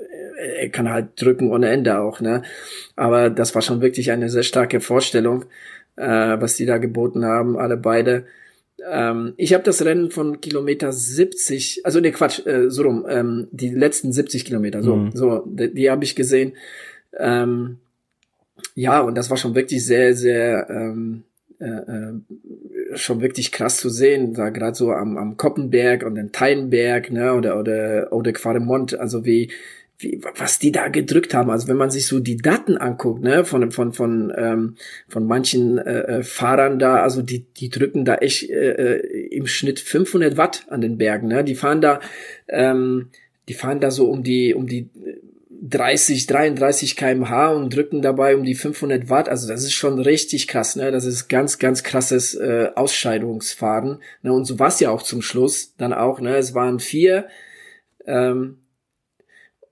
[0.42, 2.42] er kann halt drücken ohne Ende auch, ne?
[2.96, 5.44] Aber das war schon wirklich eine sehr starke Vorstellung,
[5.96, 8.24] äh, was die da geboten haben, alle beide.
[8.90, 13.48] Ähm, ich habe das Rennen von Kilometer 70, also ne Quatsch, äh, so rum, ähm,
[13.52, 15.12] die letzten 70 Kilometer, so, mhm.
[15.12, 16.54] so, die, die habe ich gesehen.
[17.16, 17.78] Ähm,
[18.74, 21.24] ja, und das war schon wirklich sehr, sehr ähm,
[21.60, 26.32] äh, äh, schon wirklich krass zu sehen, da gerade so am, am Koppenberg und den
[26.32, 29.50] Teinberg, ne, oder oder oder Quaremont, also wie
[30.02, 31.50] wie, was die da gedrückt haben.
[31.50, 34.76] Also wenn man sich so die Daten anguckt, ne, von von von ähm,
[35.08, 39.46] von manchen äh, äh Fahrern da, also die die drücken da echt äh, äh im
[39.46, 41.44] Schnitt 500 Watt an den Bergen, ne?
[41.44, 42.00] Die fahren da,
[42.48, 43.10] ähm,
[43.48, 44.88] die fahren da so um die um die
[45.64, 49.28] 30, 33 kmh und drücken dabei um die 500 Watt.
[49.28, 50.90] Also das ist schon richtig krass, ne?
[50.90, 53.98] Das ist ganz, ganz krasses äh, Ausscheidungsfahren.
[54.22, 54.32] Ne?
[54.32, 56.36] Und so war es ja auch zum Schluss dann auch, ne?
[56.36, 57.28] Es waren vier
[58.06, 58.58] ähm,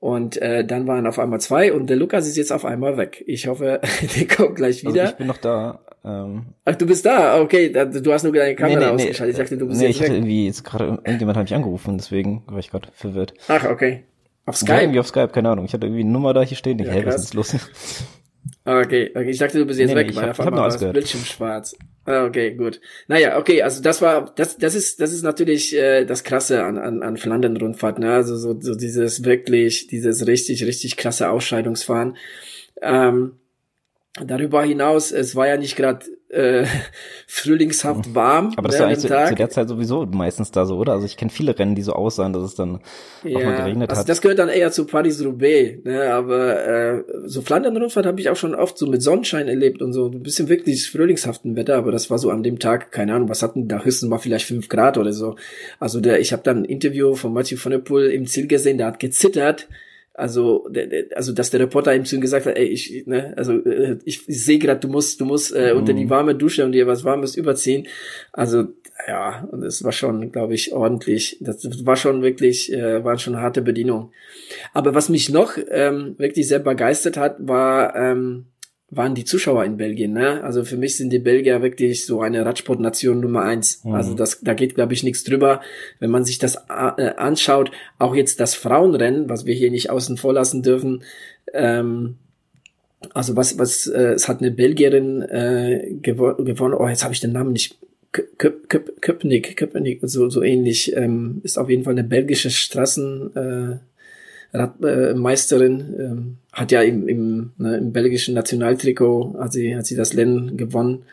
[0.00, 3.22] und äh, dann waren auf einmal zwei und der Lukas ist jetzt auf einmal weg.
[3.26, 3.80] Ich hoffe,
[4.16, 5.02] der kommt gleich also wieder.
[5.02, 5.80] Also ich bin noch da.
[6.02, 7.40] Ähm, Ach, du bist da?
[7.42, 9.36] Okay, du hast nur deine Kamera nee, nee, ausgeschaltet.
[9.36, 10.08] Ich dachte, du bist nee, jetzt ich weg.
[10.08, 13.34] hatte irgendwie jetzt gerade irgendjemand hat mich angerufen, deswegen war ich gerade verwirrt.
[13.48, 14.04] Ach, okay.
[14.46, 14.72] Auf Skype?
[14.72, 15.66] Ja, irgendwie auf Skype, keine Ahnung.
[15.66, 16.78] Ich hatte irgendwie eine Nummer da hier stehen.
[16.78, 17.54] Ich, ja, hey, was ist los?
[18.64, 20.64] Okay, okay, ich dachte, du bist jetzt nee, weg, nee, ich hab, ich hab nur
[20.64, 21.76] das Bildschirm schwarz.
[22.04, 22.80] Ah, okay, gut.
[23.08, 26.78] Naja, okay, also das war, das, das ist, das ist natürlich äh, das Krasse an,
[26.78, 28.12] an, an Flandern-Rundfahrt, ne?
[28.12, 32.16] Also so, so dieses wirklich, dieses richtig, richtig krasse Ausscheidungsfahren.
[32.82, 33.36] Ähm,
[34.14, 36.64] darüber hinaus, es war ja nicht gerade äh,
[37.26, 38.52] frühlingshaft warm.
[38.56, 40.92] Aber das ne, ist eigentlich zu, zu, der Zeit sowieso meistens da so, oder?
[40.92, 42.80] Also ich kenne viele Rennen, die so aussahen, dass es dann
[43.24, 44.08] ja, auch mal geregnet also hat.
[44.08, 46.12] Das gehört dann eher zu Paris-Roubaix, ne?
[46.12, 50.06] aber äh, so Flandern-Rundfahrt habe ich auch schon oft so mit Sonnenschein erlebt und so
[50.06, 53.42] ein bisschen wirklich frühlingshaften Wetter, aber das war so an dem Tag, keine Ahnung, was
[53.42, 55.36] hatten da höchstens mal vielleicht fünf Grad oder so.
[55.80, 58.78] Also der, ich habe dann ein Interview von Mathieu von der Poel im Ziel gesehen,
[58.78, 59.68] der hat gezittert,
[60.14, 60.68] also,
[61.14, 64.28] also dass der Reporter ihm zu ihm gesagt hat, ey, ich, ne, also äh, ich,
[64.28, 66.10] ich sehe gerade, du musst, du musst äh, unter die mhm.
[66.10, 67.86] warme Dusche und dir was Warmes überziehen.
[68.32, 68.68] Also
[69.08, 71.38] ja, und es war schon, glaube ich, ordentlich.
[71.40, 74.12] Das war schon wirklich, äh, war schon harte Bedienung.
[74.72, 78.46] Aber was mich noch ähm, wirklich sehr begeistert hat, war ähm,
[78.90, 80.12] waren die Zuschauer in Belgien.
[80.12, 80.42] Ne?
[80.42, 83.84] Also für mich sind die Belgier wirklich so eine Radsportnation Nummer eins.
[83.84, 83.94] Mhm.
[83.94, 85.60] Also das, da geht, glaube ich, nichts drüber.
[86.00, 90.16] Wenn man sich das äh, anschaut, auch jetzt das Frauenrennen, was wir hier nicht außen
[90.16, 91.04] vor lassen dürfen,
[91.54, 92.16] ähm,
[93.14, 97.20] also was, was, äh, es hat eine Belgierin äh, gewo gewonnen, oh, jetzt habe ich
[97.20, 97.78] den Namen nicht,
[98.12, 103.36] Köp Köp Köpenick, Köpenick, so, so ähnlich, ähm, ist auf jeden Fall eine belgische Straßen,
[103.36, 103.89] äh,
[104.52, 109.96] Radmeisterin, äh, ähm, hat ja im, im, ne, im belgischen Nationaltrikot, hat sie, hat sie
[109.96, 111.04] das Rennen gewonnen,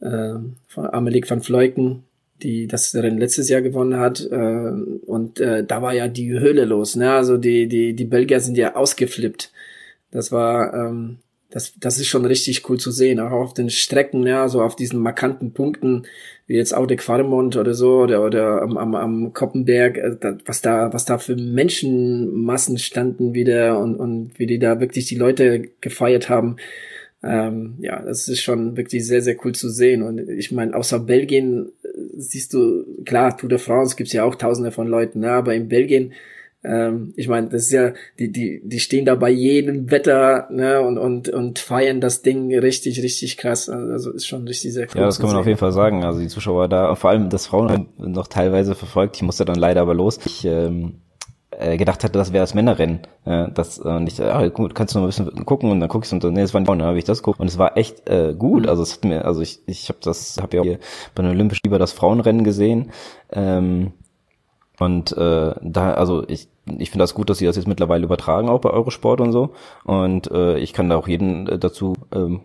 [0.00, 0.34] äh,
[0.68, 2.04] von Amelie van Vleuten,
[2.42, 4.26] die das Rennen letztes Jahr gewonnen hat.
[4.30, 4.70] Äh,
[5.06, 6.96] und äh, da war ja die Höhle los.
[6.96, 7.12] Ne?
[7.12, 9.52] Also die, die, die Belgier sind ja ausgeflippt.
[10.10, 11.18] Das war, ähm,
[11.52, 13.20] das, das ist schon richtig cool zu sehen.
[13.20, 16.04] Auch auf den Strecken, ja, so auf diesen markanten Punkten,
[16.46, 20.92] wie jetzt Aude Quarmont oder so, oder, oder am, am, am Koppenberg, äh, was da,
[20.94, 26.30] was da für Menschenmassen standen wieder und, und wie die da wirklich die Leute gefeiert
[26.30, 26.56] haben.
[27.22, 30.02] Ähm, ja, das ist schon wirklich sehr, sehr cool zu sehen.
[30.02, 34.36] Und ich meine, außer Belgien äh, siehst du, klar, Tour de France gibt's ja auch
[34.36, 35.32] tausende von Leuten, ne?
[35.32, 36.14] aber in Belgien
[36.64, 40.80] ähm, ich meine, das ist ja, die, die, die stehen da bei jedem Wetter ne,
[40.80, 43.68] und, und, und feiern das Ding richtig, richtig krass.
[43.68, 45.00] Also ist schon richtig sehr cool.
[45.00, 45.40] Ja, das kann man sehen.
[45.40, 46.04] auf jeden Fall sagen.
[46.04, 49.16] Also die Zuschauer da, vor allem das Frauen noch teilweise verfolgt.
[49.16, 50.20] Ich musste dann leider aber los.
[50.24, 51.00] Ich ähm,
[51.50, 53.00] äh, gedacht hatte, das wäre das Männerrennen.
[53.26, 56.12] Ja, das, und ich, ah, gut, kannst du mal ein bisschen gucken und dann guckst
[56.12, 57.76] du und nee, es waren die Frauen, dann habe ich das geguckt und es war
[57.76, 58.62] echt äh, gut.
[58.62, 58.68] Mhm.
[58.68, 60.78] Also es hat mir, also ich, ich habe das, habe ja auch hier
[61.14, 62.92] bei den Olympischen Lieber das Frauenrennen gesehen.
[63.32, 63.92] Ähm,
[64.78, 68.48] und äh, da, also ich, ich finde das gut, dass sie das jetzt mittlerweile übertragen,
[68.48, 69.50] auch bei Eurosport und so.
[69.84, 72.40] Und äh, ich kann da auch jeden äh, dazu ähm,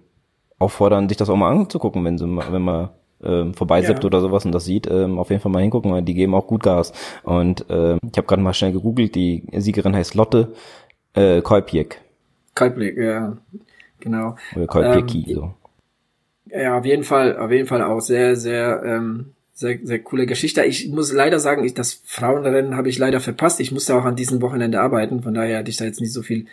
[0.60, 2.90] auffordern, sich das auch mal anzugucken, wenn sie wenn man
[3.24, 4.08] ähm, vorbeisippt ja.
[4.08, 6.48] oder sowas und das sieht, ähm, auf jeden Fall mal hingucken, weil die geben auch
[6.48, 6.94] gut Gas.
[7.24, 10.54] Und ähm, ich habe gerade mal schnell gegoogelt, die Siegerin heißt Lotte
[11.14, 12.02] äh, Kolpiek.
[12.56, 13.38] Kolpiek, ja,
[14.00, 14.36] genau.
[14.56, 15.54] Oder Kolpieki, ähm, so.
[16.50, 20.64] Ja, auf jeden Fall, auf jeden Fall auch sehr, sehr ähm, sehr, sehr coole Geschichte.
[20.66, 23.60] Ich muss leider sagen, ich, das Frauenrennen habe ich leider verpasst.
[23.60, 26.22] Ich musste auch an diesem Wochenende arbeiten, von daher hatte ich da jetzt nicht so
[26.22, 26.46] viel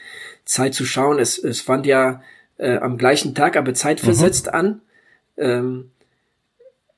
[0.46, 1.18] Zeit zu schauen.
[1.18, 2.22] Es, es fand ja
[2.56, 4.52] äh, am gleichen Tag, aber zeitversetzt mhm.
[4.52, 4.80] an.
[5.36, 5.90] Ähm,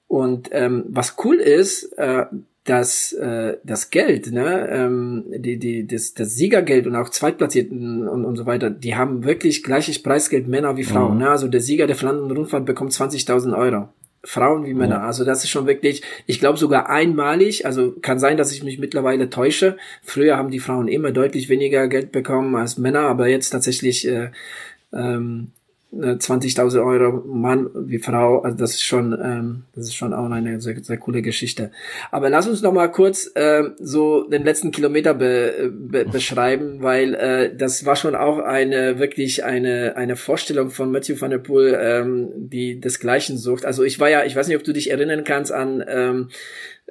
[0.07, 2.27] und ähm, was cool ist, äh,
[2.63, 8.25] dass äh, das Geld, ne, ähm, die, die, das, das Siegergeld und auch Zweitplatzierten und,
[8.25, 11.15] und so weiter, die haben wirklich gleiches Preisgeld Männer wie Frauen.
[11.15, 11.23] Mhm.
[11.23, 11.31] Ne?
[11.31, 13.89] Also der Sieger der Flandern-Rundfahrt bekommt 20.000 Euro.
[14.27, 15.05] Frauen wie Männer.
[15.05, 18.79] Also das ist schon wirklich, ich glaube sogar einmalig, also kann sein, dass ich mich
[18.79, 19.77] mittlerweile täusche.
[20.03, 24.31] Früher haben die Frauen immer deutlich weniger Geld bekommen als Männer, aber jetzt tatsächlich äh,
[24.93, 25.53] ähm,
[26.01, 30.61] 20.000 Euro Mann wie Frau, also das ist schon, ähm, das ist schon auch eine
[30.61, 31.71] sehr, sehr coole Geschichte.
[32.11, 37.15] Aber lass uns noch mal kurz äh, so den letzten Kilometer be, be, beschreiben, weil
[37.15, 41.79] äh, das war schon auch eine wirklich eine eine Vorstellung von Matthew van der Poel,
[41.81, 43.65] ähm, die desgleichen sucht.
[43.65, 46.29] Also ich war ja, ich weiß nicht, ob du dich erinnern kannst an ähm,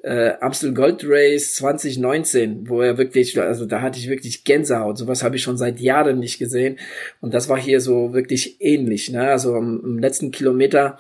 [0.03, 4.97] äh, Amstel Gold Race 2019, wo er wirklich, also da hatte ich wirklich Gänsehaut.
[4.97, 6.77] Sowas habe ich schon seit Jahren nicht gesehen.
[7.21, 9.09] Und das war hier so wirklich ähnlich.
[9.11, 9.27] Ne?
[9.27, 10.99] Also am, am letzten Kilometer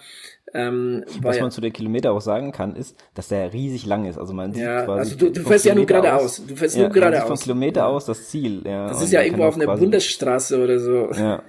[0.55, 4.17] ähm, Was man zu der Kilometer auch sagen kann, ist, dass der riesig lang ist.
[4.17, 4.99] Also man sieht ja, quasi.
[4.99, 6.41] Also du, du fährst ja nur geradeaus.
[6.47, 7.27] Du fährst ja, nur geradeaus.
[7.27, 8.61] Von Kilometer aus das Ziel.
[8.65, 11.11] Ja, das ist ja irgendwo auf einer Bundesstraße oder so.
[11.11, 11.43] Ja.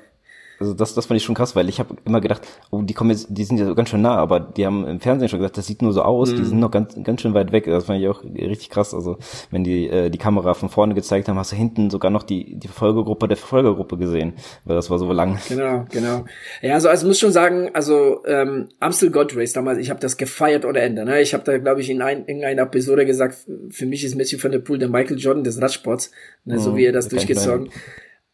[0.58, 3.10] Also das, das fand ich schon krass, weil ich habe immer gedacht, oh, die kommen
[3.10, 5.66] jetzt, die sind ja ganz schön nah, aber die haben im Fernsehen schon gesagt, das
[5.66, 6.36] sieht nur so aus, mhm.
[6.36, 7.66] die sind noch ganz, ganz schön weit weg.
[7.66, 8.94] Das fand ich auch richtig krass.
[8.94, 9.18] Also
[9.50, 12.56] wenn die äh, die Kamera von vorne gezeigt haben, hast du hinten sogar noch die
[12.56, 15.38] die Verfolgergruppe der Verfolgergruppe gesehen, weil das war so lang.
[15.48, 16.24] Genau, genau.
[16.62, 20.16] Ja, also also muss schon sagen, also ähm, Amstel God Race damals, ich habe das
[20.16, 21.04] gefeiert ohne Ende.
[21.04, 21.20] Ne?
[21.20, 23.36] Ich habe da glaube ich in, ein, in einer Episode gesagt,
[23.70, 26.10] für mich ist Matthew van der Poel der Michael Jordan des Radsports,
[26.44, 26.54] ne?
[26.54, 27.70] Mhm, so wie er das durchgezogen.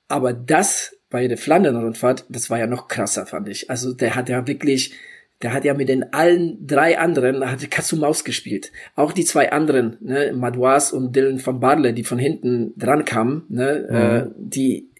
[0.09, 3.71] Aber das bei der Flandern-Rundfahrt, das war ja noch krasser, fand ich.
[3.71, 4.95] Also der hat ja wirklich,
[5.43, 8.73] der hat ja mit den allen drei anderen, hat Katz und Maus gespielt.
[8.97, 13.45] Auch die zwei anderen, ne, Madouas und Dylan van Barle, die von hinten dran kamen,
[13.51, 13.97] ne, mhm.
[13.97, 14.92] äh, die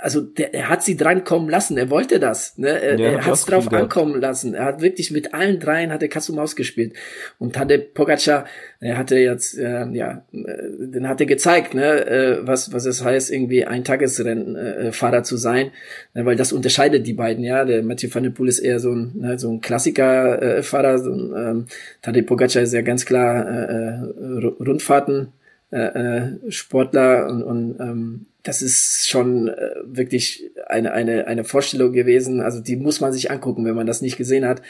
[0.00, 2.68] also der, er hat sie drankommen lassen, er wollte das, ne?
[2.68, 6.02] er, ja, er hat es drauf ankommen lassen, er hat wirklich mit allen dreien hat
[6.02, 6.94] er Katz und Maus gespielt.
[7.38, 8.46] Und hatte Pogacar,
[8.80, 10.46] er hatte jetzt, äh, ja, äh,
[10.78, 15.36] den hat er gezeigt, ne, äh, was, was es heißt, irgendwie ein Tagesrennfahrer äh, zu
[15.36, 15.70] sein,
[16.14, 16.24] ne?
[16.24, 19.12] weil das unterscheidet die beiden, ja, der Mathieu van der Poel ist eher so ein,
[19.14, 21.66] ne, so ein Klassikerfahrer, äh, so ein, ähm,
[22.02, 25.32] Tadej Pogacar ist ja ganz klar äh, äh, Rundfahrten,
[25.72, 31.92] äh, äh, Sportler und, und ähm, das ist schon äh, wirklich eine, eine, eine Vorstellung
[31.92, 32.40] gewesen.
[32.40, 34.62] Also die muss man sich angucken, wenn man das nicht gesehen hat.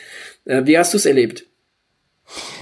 [0.44, 1.46] Äh, wie hast du es erlebt?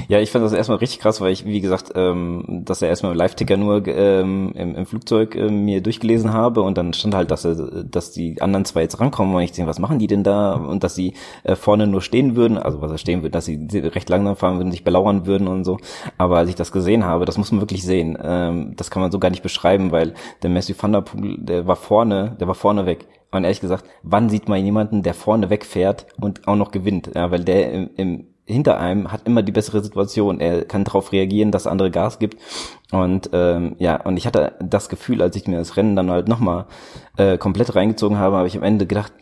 [0.08, 3.16] Ja, ich fand das erstmal richtig krass, weil ich, wie gesagt, ähm, dass er erstmal
[3.16, 7.44] Live-Ticker nur ähm, im, im Flugzeug äh, mir durchgelesen habe und dann stand halt, dass
[7.44, 10.54] er, dass die anderen zwei jetzt rankommen und ich denke, was machen die denn da?
[10.54, 13.66] Und dass sie äh, vorne nur stehen würden, also was er stehen würde, dass sie
[13.72, 15.78] recht langsam fahren würden, sich belauern würden und so.
[16.18, 18.18] Aber als ich das gesehen habe, das muss man wirklich sehen.
[18.22, 21.66] Ähm, das kann man so gar nicht beschreiben, weil der Messi van der Poel, der
[21.66, 23.06] war vorne, der war vorne weg.
[23.30, 27.10] Und ehrlich gesagt, wann sieht man jemanden, der vorne wegfährt und auch noch gewinnt?
[27.14, 30.40] Ja, weil der im, im hinter einem hat immer die bessere Situation.
[30.40, 32.40] Er kann darauf reagieren, dass andere Gas gibt.
[32.92, 36.28] Und ähm, ja, und ich hatte das Gefühl, als ich mir das Rennen dann halt
[36.28, 36.66] nochmal
[37.16, 39.12] äh, komplett reingezogen habe, habe ich am Ende gedacht,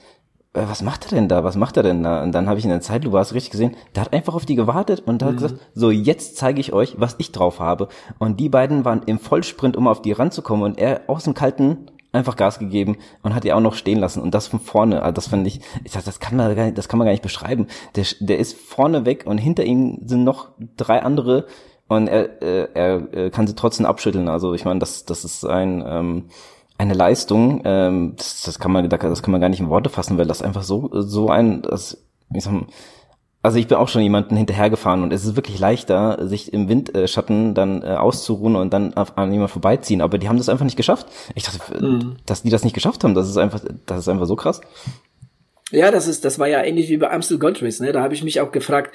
[0.54, 1.44] äh, was macht er denn da?
[1.44, 2.22] Was macht er denn da?
[2.22, 4.56] Und dann habe ich in der Zeitlupe hast richtig gesehen, der hat einfach auf die
[4.56, 5.36] gewartet und hat mhm.
[5.36, 7.88] gesagt, so jetzt zeige ich euch, was ich drauf habe.
[8.18, 11.86] Und die beiden waren im Vollsprint, um auf die ranzukommen und er aus dem kalten
[12.12, 15.14] einfach Gas gegeben und hat die auch noch stehen lassen und das von vorne, also
[15.14, 17.22] das fand ich, ich sag, das kann man gar nicht, das kann man gar nicht
[17.22, 17.66] beschreiben.
[17.96, 21.46] Der, der ist vorne weg und hinter ihm sind noch drei andere
[21.88, 24.28] und er, äh, er, er kann sie trotzdem abschütteln.
[24.28, 26.24] Also ich meine, das, das ist ein ähm,
[26.78, 30.18] eine Leistung, ähm, das, das kann man, das kann man gar nicht in Worte fassen,
[30.18, 32.52] weil das einfach so so ein, das, ich sag,
[33.42, 37.54] also ich bin auch schon jemanden hinterhergefahren und es ist wirklich leichter, sich im Windschatten
[37.54, 40.00] dann äh, auszuruhen und dann an jemand vorbeiziehen.
[40.00, 41.08] Aber die haben das einfach nicht geschafft.
[41.34, 42.16] Ich dachte, mhm.
[42.24, 44.60] dass die das nicht geschafft haben, das ist einfach, das ist einfach so krass.
[45.72, 47.92] Ja, das ist, das war ja ähnlich wie bei Amstel Gold Race, ne?
[47.92, 48.94] Da habe ich mich auch gefragt,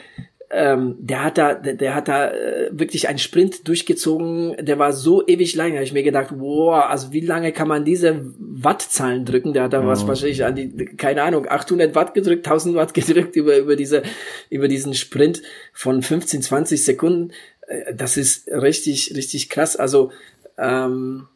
[0.50, 4.94] ähm, der hat da, der, der hat da äh, wirklich einen Sprint durchgezogen, der war
[4.94, 9.26] so ewig lang, habe ich mir gedacht, wow, also wie lange kann man diese Wattzahlen
[9.26, 9.54] drücken?
[9.54, 9.88] Der hat da mhm.
[9.88, 14.04] was wahrscheinlich an die, keine Ahnung, 800 Watt gedrückt, 1000 Watt gedrückt über, über diese,
[14.50, 15.42] über diesen Sprint
[15.74, 17.34] von 15, 20 Sekunden.
[17.68, 19.76] Äh, das ist richtig, richtig krass.
[19.76, 20.12] Also,
[20.58, 21.28] ähm,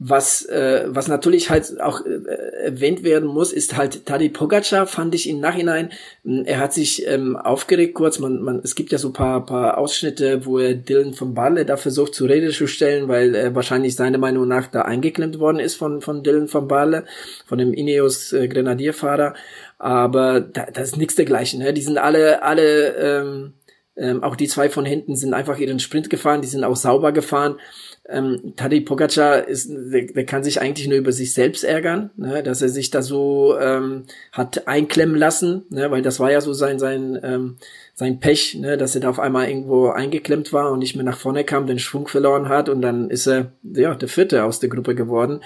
[0.00, 2.22] was, äh, was natürlich halt auch äh,
[2.62, 5.90] erwähnt werden muss, ist halt Tadej Pogacar, fand ich im Nachhinein.
[6.24, 8.20] Hm, er hat sich ähm, aufgeregt kurz.
[8.20, 11.76] Man, man, es gibt ja so paar, paar Ausschnitte, wo er Dylan von Barle da
[11.76, 15.74] versucht zur Rede zu stellen, weil er wahrscheinlich seiner Meinung nach da eingeklemmt worden ist
[15.74, 17.04] von, von Dylan von Barle,
[17.46, 19.34] von dem Ineos äh, Grenadierfahrer.
[19.78, 21.58] Aber da, das ist nichts dergleichen.
[21.58, 21.72] Ne?
[21.72, 23.52] Die sind alle, alle, ähm,
[23.98, 27.12] ähm, auch die zwei von hinten sind einfach ihren Sprint gefahren, die sind auch sauber
[27.12, 27.56] gefahren
[28.08, 32.42] ähm, Tadej Pogacar ist, der, der kann sich eigentlich nur über sich selbst ärgern, ne,
[32.42, 36.54] dass er sich da so ähm, hat einklemmen lassen, ne, weil das war ja so
[36.54, 37.56] sein sein ähm,
[37.94, 41.18] sein Pech, ne, dass er da auf einmal irgendwo eingeklemmt war und nicht mehr nach
[41.18, 44.70] vorne kam, den Schwung verloren hat und dann ist er ja der Vierte aus der
[44.70, 45.40] Gruppe geworden.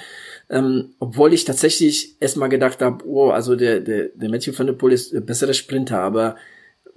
[0.49, 4.75] Ähm, obwohl ich tatsächlich erstmal gedacht habe, oh, also der der der Matthew van der
[4.75, 6.37] Poel ist ein besserer Sprinter, aber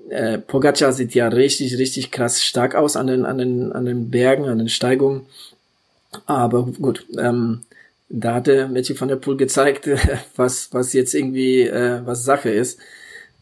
[0.10, 4.10] äh, Pogacar sieht ja richtig, richtig krass stark aus an den, an den, an den
[4.10, 5.26] Bergen, an den Steigungen.
[6.26, 7.62] Aber gut, ähm,
[8.10, 9.90] da hatte Matthew van der Poel gezeigt,
[10.36, 12.80] was, was jetzt irgendwie, äh, was Sache ist.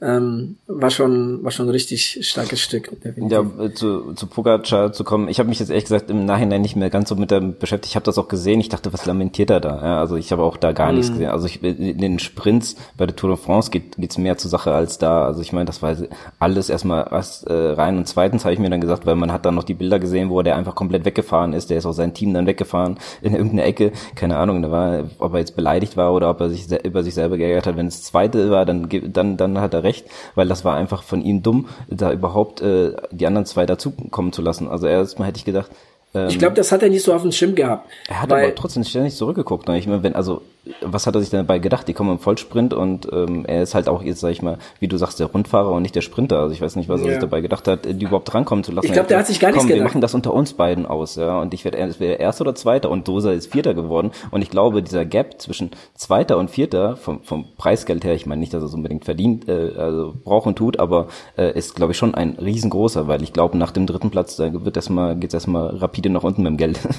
[0.03, 2.91] Ähm, war schon war schon ein richtig starkes Stück.
[3.15, 5.29] Ja, zu, zu Pogacar zu kommen.
[5.29, 7.91] Ich habe mich jetzt ehrlich gesagt im Nachhinein nicht mehr ganz so mit dem beschäftigt.
[7.91, 8.59] Ich habe das auch gesehen.
[8.59, 9.75] Ich dachte, was lamentiert er da?
[9.81, 10.97] Ja, also ich habe auch da gar mhm.
[10.97, 11.29] nichts gesehen.
[11.29, 14.73] Also ich, in den Sprints bei der Tour de France geht geht's mehr zur Sache
[14.73, 15.25] als da.
[15.25, 15.95] Also ich meine, das war
[16.39, 19.45] alles erstmal erst äh, rein und zweitens habe ich mir dann gesagt, weil man hat
[19.45, 21.69] dann noch die Bilder gesehen, wo der einfach komplett weggefahren ist.
[21.69, 23.91] Der ist auch sein Team dann weggefahren in irgendeine Ecke.
[24.15, 27.13] Keine Ahnung, da war, ob er jetzt beleidigt war oder ob er sich über sich
[27.13, 27.77] selber geärgert hat.
[27.77, 29.92] Wenn es zweite war, dann dann dann hat er recht,
[30.35, 34.41] weil das war einfach von ihm dumm, da überhaupt äh, die anderen zwei dazukommen zu
[34.41, 34.67] lassen.
[34.67, 35.69] Also erstmal hätte ich gedacht,
[36.13, 37.89] ähm, ich glaube, das hat er nicht so auf dem Schirm gehabt.
[38.07, 39.67] Er hat aber trotzdem ständig zurückgeguckt.
[39.69, 40.41] Ich meine, wenn, also,
[40.81, 41.87] was hat er sich denn dabei gedacht?
[41.87, 44.87] Die kommen im Vollsprint und ähm, er ist halt auch jetzt, sag ich mal, wie
[44.87, 46.39] du sagst, der Rundfahrer und nicht der Sprinter.
[46.39, 48.87] Also ich weiß nicht, was er sich dabei gedacht hat, die überhaupt rankommen zu lassen.
[48.87, 49.77] Ich glaube, der hat sich gar nichts gedacht.
[49.77, 51.39] Wir machen das unter uns beiden aus, ja.
[51.41, 54.11] Und ich werde wär Erster oder Zweiter und Dosa ist Vierter geworden.
[54.31, 58.39] Und ich glaube, dieser Gap zwischen Zweiter und Vierter vom, vom Preisgeld her, ich meine
[58.39, 61.91] nicht, dass er es unbedingt verdient, äh, also braucht und tut, aber äh, ist, glaube
[61.91, 65.33] ich, schon ein riesengroßer, weil ich glaube, nach dem dritten Platz da wird erstmal, geht's
[65.33, 66.79] erstmal rapide nach unten mit dem Geld.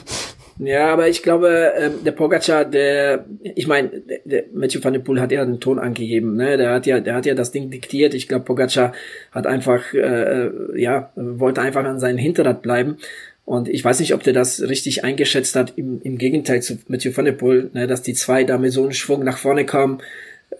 [0.58, 3.24] Ja, aber ich glaube, ähm, der Pogacar, der,
[3.54, 4.02] ich meine,
[4.52, 6.56] Matthew van der Poel hat ja einen Ton angegeben, ne?
[6.56, 8.14] Der hat ja, der hat ja das Ding diktiert.
[8.14, 8.92] Ich glaube, Pogacar
[9.32, 12.96] hat einfach, äh, äh, ja, wollte einfach an seinem Hinterrad bleiben.
[13.44, 17.16] Und ich weiß nicht, ob der das richtig eingeschätzt hat, im, im Gegenteil zu Matthew
[17.16, 19.98] van der Poel, ne, dass die zwei da mit so einem Schwung nach vorne kommen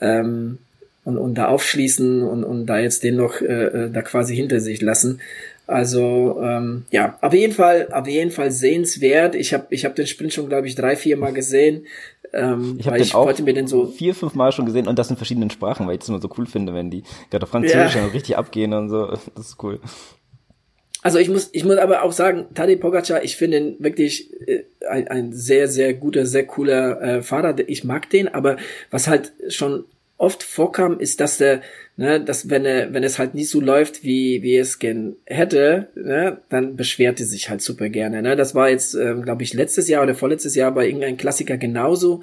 [0.01, 0.59] ähm,
[1.05, 4.61] und, und da aufschließen und, und da jetzt den noch äh, äh da quasi hinter
[4.61, 5.21] sich lassen.
[5.67, 9.35] Also ähm, ja, auf jeden Fall, auf jeden Fall sehenswert.
[9.35, 11.87] Ich habe ich hab den Sprint schon, glaube ich, drei, vier Mal gesehen.
[12.35, 15.11] Ähm, ich habe den auch mir den so vier, fünf Mal schon gesehen und das
[15.11, 17.95] in verschiedenen Sprachen, weil ich das immer so cool finde, wenn die gerade auf Französisch
[17.95, 18.07] ja.
[18.07, 19.07] richtig abgehen und so.
[19.07, 19.81] Das ist cool.
[21.03, 24.65] Also ich muss, ich muss aber auch sagen, Tadej Pogacar, ich finde ihn wirklich äh,
[24.89, 27.57] ein, ein sehr, sehr guter, sehr cooler äh, Fahrer.
[27.67, 28.57] Ich mag den, aber
[28.91, 29.85] was halt schon
[30.25, 31.61] oft vorkam, ist, dass der
[31.97, 35.89] ne, dass wenn er, wenn es halt nicht so läuft, wie, wie es gern hätte,
[35.95, 38.23] ne, dann beschwert er sich halt super gerne.
[38.23, 38.37] Ne?
[38.37, 42.23] Das war jetzt, ähm, glaube ich, letztes Jahr oder vorletztes Jahr bei irgendeinem Klassiker genauso.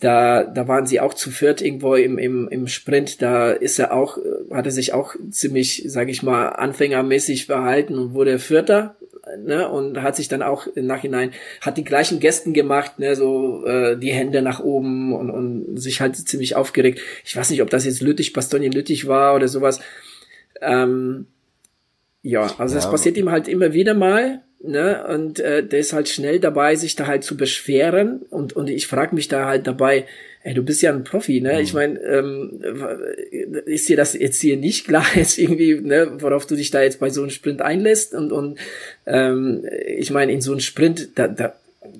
[0.00, 3.22] Da, da waren sie auch zu viert irgendwo im, im, im Sprint.
[3.22, 8.14] Da ist er auch, äh, hatte sich auch ziemlich, sage ich mal, anfängermäßig verhalten und
[8.14, 8.96] wurde Vierter
[9.38, 13.64] ne, und hat sich dann auch im Nachhinein, hat die gleichen Gästen gemacht, ne, so
[13.66, 17.00] äh, die Hände nach oben und, und sich halt ziemlich aufgeregt.
[17.24, 19.80] Ich weiß nicht, ob das jetzt Lüttich, Bastogne Lüttich war oder sowas.
[20.60, 21.26] Ähm,
[22.22, 25.92] ja, also ja, das passiert ihm halt immer wieder mal, ne, und äh, der ist
[25.92, 29.66] halt schnell dabei, sich da halt zu beschweren und, und ich frage mich da halt
[29.66, 30.06] dabei,
[30.44, 31.54] ey, du bist ja ein Profi, ne?
[31.54, 31.60] Mhm.
[31.60, 32.60] Ich meine, ähm,
[33.66, 37.00] ist dir das jetzt hier nicht klar, jetzt irgendwie, ne, worauf du dich da jetzt
[37.00, 38.14] bei so einem Sprint einlässt?
[38.14, 38.58] Und, und
[39.06, 41.54] ähm, ich meine, in so einem Sprint, da, da,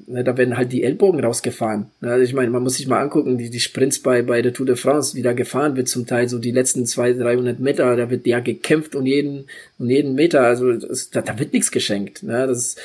[0.07, 1.87] ne, da werden halt die Ellbogen rausgefahren.
[2.01, 2.11] Ne?
[2.13, 4.67] Also ich meine, man muss sich mal angucken, die, die Sprints bei, bei der Tour
[4.67, 8.11] de France, wie da gefahren wird zum Teil, so die letzten zwei, 300 Meter, da
[8.11, 9.47] wird ja gekämpft und jeden,
[9.79, 12.23] und jeden Meter, also das, da, da wird nichts geschenkt.
[12.23, 12.47] Ne?
[12.47, 12.77] Das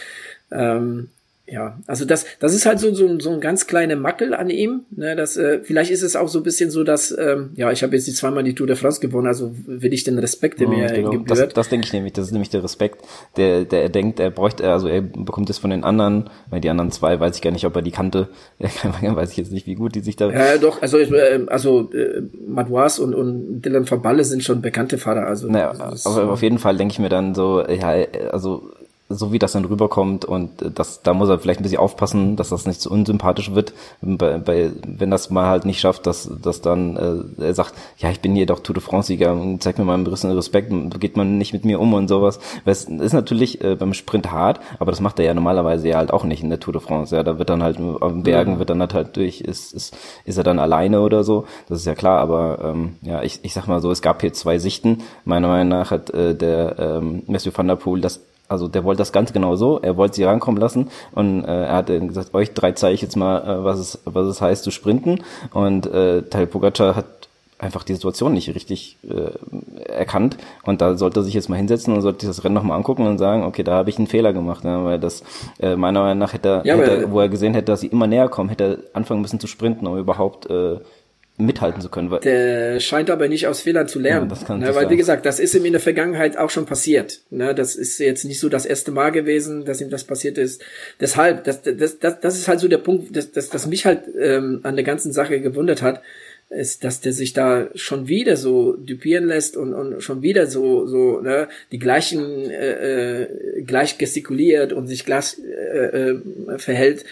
[0.52, 1.10] ähm,
[1.50, 4.82] ja, also das, das ist halt so, so, so ein ganz kleiner Mackel an ihm.
[4.92, 7.84] Ne, das, äh, vielleicht ist es auch so ein bisschen so, dass, ähm, ja, ich
[7.84, 10.68] habe jetzt die zweimal die Tour de France gewonnen, also will ich den Respekt, der
[10.68, 11.12] mir genau.
[11.12, 11.32] gebührt.
[11.32, 13.00] Das, das denke ich nämlich, das ist nämlich der Respekt,
[13.38, 16.70] der, der er denkt, er bräuchte, also er bekommt es von den anderen, weil die
[16.70, 18.28] anderen zwei weiß ich gar nicht, ob er die kannte,
[18.60, 20.30] weiß ich jetzt nicht, wie gut die sich da.
[20.30, 25.26] Ja, doch, also, äh, also äh, Madouas und, und Dylan Verballe sind schon bekannte Fahrer,
[25.26, 25.48] also.
[25.48, 28.70] Naja, aber auf jeden Fall denke ich mir dann so, ja, also
[29.10, 32.36] so wie das dann rüberkommt und äh, das, da muss er vielleicht ein bisschen aufpassen,
[32.36, 36.30] dass das nicht zu unsympathisch wird, bei, bei, wenn das mal halt nicht schafft, dass,
[36.42, 36.98] dass dann
[37.40, 40.04] äh, er sagt, ja, ich bin hier doch Tour de France-Sieger, zeig mir mal ein
[40.04, 42.40] bisschen Respekt, geht man nicht mit mir um und sowas.
[42.66, 46.12] Es ist natürlich äh, beim Sprint hart, aber das macht er ja normalerweise ja halt
[46.12, 47.16] auch nicht in der Tour de France.
[47.16, 49.96] Ja, da wird dann halt auf den Bergen wird dann halt, halt durch, ist, ist,
[50.26, 53.54] ist er dann alleine oder so, das ist ja klar, aber ähm, ja, ich, ich
[53.54, 55.04] sag mal so, es gab hier zwei Sichten.
[55.24, 59.00] Meiner Meinung nach hat äh, der ähm, Matthew van der Poel das also der wollte
[59.00, 59.80] das ganz genau so.
[59.82, 63.16] Er wollte sie rankommen lassen und äh, er hat gesagt, euch drei zeige ich jetzt
[63.16, 65.24] mal, äh, was es was es heißt zu sprinten.
[65.54, 67.06] Und äh, Tal Pogacar hat
[67.60, 71.94] einfach die Situation nicht richtig äh, erkannt und da sollte er sich jetzt mal hinsetzen
[71.94, 74.32] und sollte sich das Rennen nochmal angucken und sagen, okay, da habe ich einen Fehler
[74.32, 74.86] gemacht, ne?
[74.86, 75.24] weil das
[75.60, 78.30] äh, meiner Meinung nach hätte, ja, hätte wo er gesehen hätte, dass sie immer näher
[78.30, 80.78] kommen, hätte er anfangen müssen zu sprinten, um überhaupt äh,
[81.38, 82.10] mithalten zu können.
[82.24, 84.28] Der scheint aber nicht aus Fehlern zu lernen.
[84.28, 86.66] Ja, das kann ne, weil, wie gesagt, das ist ihm in der Vergangenheit auch schon
[86.66, 87.22] passiert.
[87.30, 90.64] Ne, das ist jetzt nicht so das erste Mal gewesen, dass ihm das passiert ist.
[91.00, 94.02] Deshalb, das, das, das, das ist halt so der Punkt, das, das, das mich halt
[94.20, 96.02] ähm, an der ganzen Sache gewundert hat,
[96.50, 100.88] ist, dass der sich da schon wieder so dupieren lässt und, und schon wieder so,
[100.88, 106.20] so ne, die gleichen äh, äh, gleich gestikuliert und sich gleich äh, äh,
[106.58, 107.04] verhält.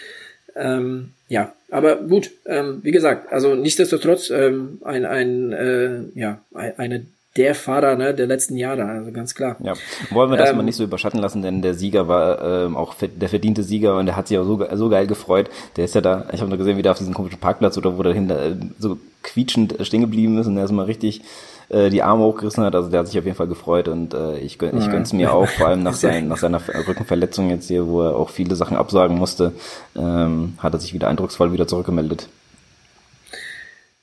[0.56, 7.06] Ähm, ja, aber gut, ähm, wie gesagt, also nichtsdestotrotz ähm, ein, ein äh, ja, eine
[7.36, 9.56] der Fahrer ne, der letzten Jahre, also ganz klar.
[9.62, 9.74] Ja,
[10.10, 12.94] wollen wir das ähm, mal nicht so überschatten lassen, denn der Sieger war ähm, auch
[12.94, 15.50] der verdiente Sieger und der hat sich auch so, so geil gefreut.
[15.76, 17.98] Der ist ja da, ich habe nur gesehen, wie der auf diesem komischen Parkplatz oder
[17.98, 21.22] wo der hinter äh, so quietschend stehen geblieben ist und der ist mal richtig
[21.68, 22.74] äh, die Arme hochgerissen hat.
[22.74, 25.32] Also der hat sich auf jeden Fall gefreut und äh, ich, gönn, ich gönn's mir
[25.32, 28.76] auch, vor allem nach, sein, nach seiner Rückenverletzung jetzt hier, wo er auch viele Sachen
[28.76, 29.52] absagen musste,
[29.96, 32.28] ähm, hat er sich wieder eindrucksvoll wieder zurückgemeldet.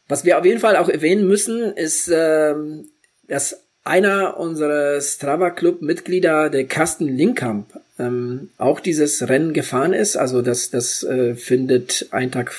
[0.08, 2.90] Was wir auf jeden Fall auch erwähnen müssen, ist, ähm,
[3.28, 10.16] dass einer unserer Strava Club Mitglieder, der Carsten Linkkamp, ähm, auch dieses Rennen gefahren ist.
[10.16, 12.54] Also das, das äh, findet einen Tag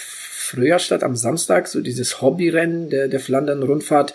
[0.44, 4.14] früher statt, am Samstag, so dieses Hobbyrennen der, der Flandern-Rundfahrt.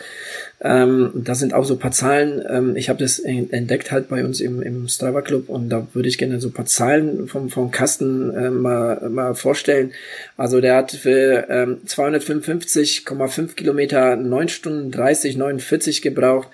[0.62, 2.44] Ähm, da sind auch so paar Zahlen.
[2.48, 6.08] Ähm, ich habe das entdeckt halt bei uns im, im Strava Club und da würde
[6.08, 9.94] ich gerne so paar Zahlen vom, vom Kasten äh, mal, mal vorstellen.
[10.38, 16.50] Also der hat für ähm, 255,5 Kilometer 9 Stunden 30, 49 gebraucht.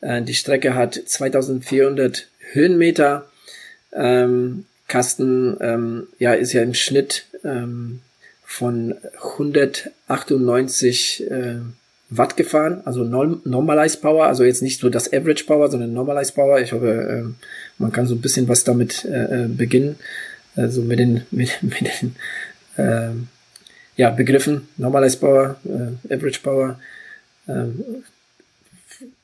[0.00, 3.26] Äh, die Strecke hat 2400 Höhenmeter.
[3.92, 8.00] Ähm, Kasten ähm, ja ist ja im Schnitt ähm,
[8.50, 8.96] von
[9.36, 11.60] 198 äh,
[12.08, 16.58] Watt gefahren, also Normalized Power, also jetzt nicht so das Average Power, sondern Normalized Power.
[16.60, 17.22] Ich hoffe, äh,
[17.78, 20.00] man kann so ein bisschen was damit äh, äh beginnen,
[20.56, 22.16] also mit den, mit, mit den
[22.76, 23.12] äh,
[23.96, 26.80] ja, Begriffen Normalized Power, äh, Average Power.
[27.46, 27.66] Äh,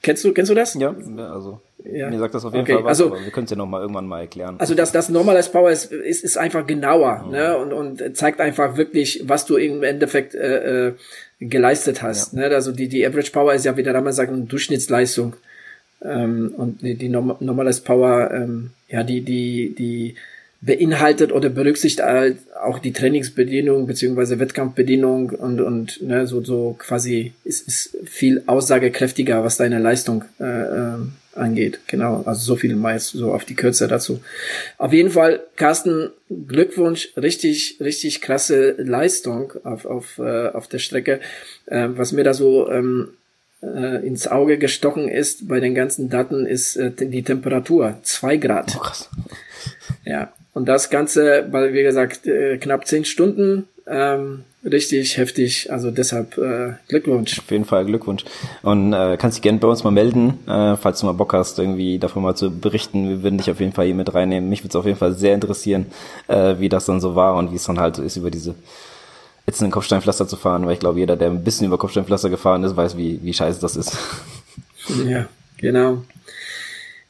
[0.03, 0.74] kennst du, kennst du das?
[0.74, 1.61] Ja, also
[1.93, 2.11] ja.
[2.11, 2.74] Mir sagt das auf jeden okay.
[2.74, 4.57] Fall was, also, aber wir können es ja noch mal irgendwann mal erklären.
[4.59, 7.32] Also das, das Normalized Power ist, ist, ist einfach genauer mhm.
[7.32, 7.59] ne?
[7.59, 10.93] und, und zeigt einfach wirklich, was du im Endeffekt äh, äh,
[11.41, 12.32] geleistet hast.
[12.32, 12.49] Ja.
[12.49, 12.55] Ne?
[12.55, 15.34] Also die, die Average Power ist ja, wie der Name sagt, eine Durchschnittsleistung.
[16.03, 20.14] Ähm, und die, die Normalized Power, ähm, ja, die, die, die
[20.61, 27.32] beinhaltet oder berücksichtigt halt auch die Trainingsbedienung beziehungsweise Wettkampfbedienung und und ne, so so quasi
[27.45, 30.99] ist, ist viel aussagekräftiger, was deine Leistung äh, äh,
[31.37, 31.80] angeht.
[31.87, 34.20] Genau, also so viel meist so auf die Kürze dazu.
[34.78, 36.11] Auf jeden Fall, Carsten,
[36.49, 41.20] Glückwunsch, richtig richtig klasse Leistung auf auf äh, auf der Strecke.
[41.66, 43.11] Äh, was mir da so ähm,
[43.62, 48.72] äh, ins Auge gestochen ist bei den ganzen Daten ist äh, die Temperatur zwei Grad.
[48.76, 49.09] Oh, krass.
[50.05, 55.70] Ja, und das Ganze, weil wie gesagt, äh, knapp zehn Stunden, ähm, richtig heftig.
[55.70, 57.39] Also deshalb äh, Glückwunsch.
[57.39, 58.24] Auf jeden Fall Glückwunsch.
[58.62, 61.59] Und äh, kannst dich gerne bei uns mal melden, äh, falls du mal Bock hast,
[61.59, 63.09] irgendwie davon mal zu berichten.
[63.09, 64.49] Wir würden dich auf jeden Fall hier mit reinnehmen.
[64.51, 65.87] Mich würde es auf jeden Fall sehr interessieren,
[66.28, 68.55] äh, wie das dann so war und wie es dann halt so ist, über diese
[69.47, 72.76] ätzenden Kopfsteinpflaster zu fahren, weil ich glaube, jeder, der ein bisschen über Kopfsteinpflaster gefahren ist,
[72.76, 73.97] weiß, wie, wie scheiße das ist.
[75.07, 75.28] Ja,
[75.59, 76.03] genau.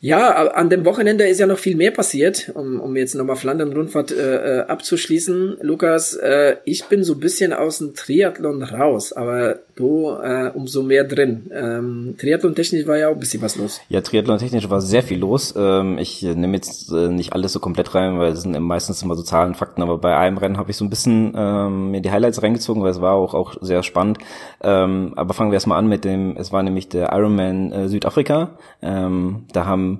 [0.06, 4.12] Ja, an dem Wochenende ist ja noch viel mehr passiert, um, um jetzt nochmal Flandern-Rundfahrt
[4.12, 5.56] äh, äh, abzuschließen.
[5.62, 10.84] Lukas, äh, ich bin so ein bisschen aus dem Triathlon raus, aber du äh, umso
[10.84, 11.50] mehr drin.
[11.52, 13.80] Ähm, Triathlon-technisch war ja auch ein bisschen was los.
[13.88, 15.52] Ja, Triathlon-technisch war sehr viel los.
[15.56, 19.02] Ähm, ich äh, nehme jetzt äh, nicht alles so komplett rein, weil es sind meistens
[19.02, 22.00] immer so Zahlen, Fakten, aber bei einem Rennen habe ich so ein bisschen ähm, mir
[22.00, 24.18] die Highlights reingezogen, weil es war auch, auch sehr spannend.
[24.62, 28.56] Ähm, aber fangen wir erstmal an mit dem, es war nämlich der Ironman äh, Südafrika.
[28.82, 29.95] Ähm, da haben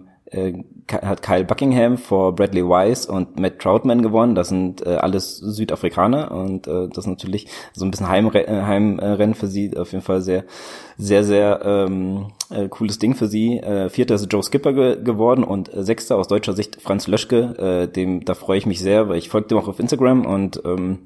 [0.91, 4.35] hat Kyle Buckingham vor Bradley Wise und Matt Troutman gewonnen.
[4.35, 8.63] Das sind äh, alles Südafrikaner und äh, das ist natürlich so ein bisschen Heimre äh,
[8.63, 9.77] Heimrennen für sie.
[9.77, 10.45] Auf jeden Fall sehr,
[10.99, 13.59] sehr, sehr ähm, äh, cooles Ding für sie.
[13.59, 17.87] Äh, Vierter ist Joe Skipper ge geworden und äh, Sechster aus deutscher Sicht Franz Löschke.
[17.87, 20.61] Äh, dem da freue ich mich sehr, weil ich folge dem auch auf Instagram und
[20.65, 20.99] ähm,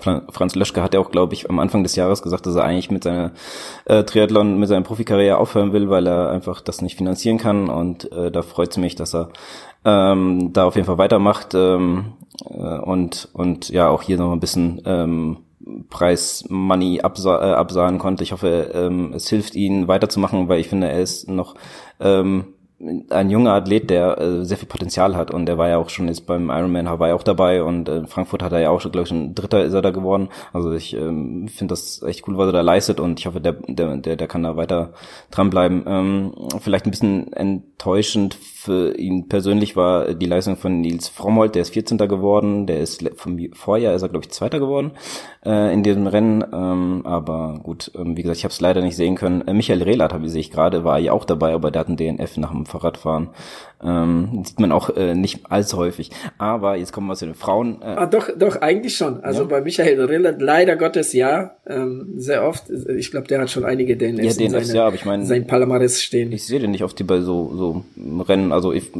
[0.00, 2.90] Franz Löschke hat ja auch, glaube ich, am Anfang des Jahres gesagt, dass er eigentlich
[2.90, 3.32] mit seiner
[3.84, 7.68] äh, Triathlon, mit seiner Profikarriere aufhören will, weil er einfach das nicht finanzieren kann.
[7.68, 9.30] Und äh, da freut es mich, dass er
[9.84, 12.14] ähm, da auf jeden Fall weitermacht ähm,
[12.48, 15.38] äh, und und ja auch hier noch ein bisschen ähm,
[15.90, 18.24] Preis Money absa äh, absahen konnte.
[18.24, 21.54] Ich hoffe, ähm, es hilft ihn weiterzumachen, weil ich finde, er ist noch
[22.00, 25.90] ähm, ein junger Athlet, der äh, sehr viel Potenzial hat und der war ja auch
[25.90, 28.92] schon jetzt beim Ironman Hawaii auch dabei und äh, Frankfurt hat er ja auch schon,
[28.92, 30.28] glaube ich, ein Dritter ist er da geworden.
[30.52, 33.52] Also ich ähm, finde das echt cool, was er da leistet und ich hoffe, der,
[33.52, 34.92] der, der, der kann da weiter
[35.30, 35.84] dranbleiben.
[35.86, 41.60] Ähm, vielleicht ein bisschen enttäuschend für ihn persönlich war die Leistung von Nils Frommold, der
[41.60, 41.98] ist 14.
[41.98, 44.92] geworden, der ist vom Vorjahr ist er, glaube ich, Zweiter geworden
[45.44, 46.42] äh, in diesem Rennen.
[46.50, 49.46] Ähm, aber gut, ähm, wie gesagt, ich habe es leider nicht sehen können.
[49.46, 51.98] Äh, Michael Rehlert, wie sehe ich gerade, war ja auch dabei, aber der hat einen
[51.98, 53.28] DNF nach dem Fahrradfahren.
[53.84, 56.10] Ähm, sieht man auch äh, nicht allzu häufig.
[56.38, 57.82] Aber jetzt kommen wir zu den Frauen.
[57.82, 59.22] Äh, ah, doch, doch, eigentlich schon.
[59.22, 59.48] Also ja?
[59.48, 62.64] bei Michael Rillert leider Gottes ja, ähm, sehr oft.
[62.70, 65.46] Ich glaube, der hat schon einige DNFs, ja, DNFs seine, ja, aber ich meine, sein
[65.46, 66.32] Palamares stehen.
[66.32, 67.84] Ich sehe den nicht oft die bei so, so
[68.22, 68.52] Rennen.
[68.52, 68.90] Also ich,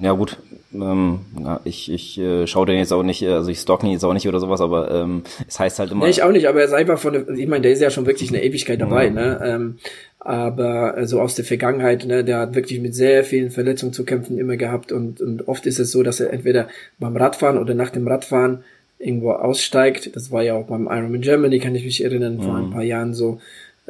[0.00, 0.38] ja gut,
[0.72, 4.04] ähm, ja, ich, ich äh, schaue den jetzt auch nicht, also ich stalk ihn jetzt
[4.04, 6.04] auch nicht oder sowas, aber ähm, es heißt halt immer.
[6.04, 8.06] Nee, ich auch nicht, aber er ist einfach von, ich meine, der ist ja schon
[8.06, 9.10] wirklich eine Ewigkeit dabei, ja.
[9.10, 9.40] ne?
[9.44, 9.78] Ähm,
[10.20, 14.04] aber äh, so aus der Vergangenheit, ne, der hat wirklich mit sehr vielen Verletzungen zu
[14.04, 16.68] kämpfen immer gehabt und, und oft ist es so, dass er entweder
[16.98, 18.62] beim Radfahren oder nach dem Radfahren
[18.98, 20.14] irgendwo aussteigt.
[20.14, 22.42] Das war ja auch beim Ironman Germany, kann ich mich erinnern, mhm.
[22.42, 22.70] vor ein mhm.
[22.72, 23.40] paar Jahren so.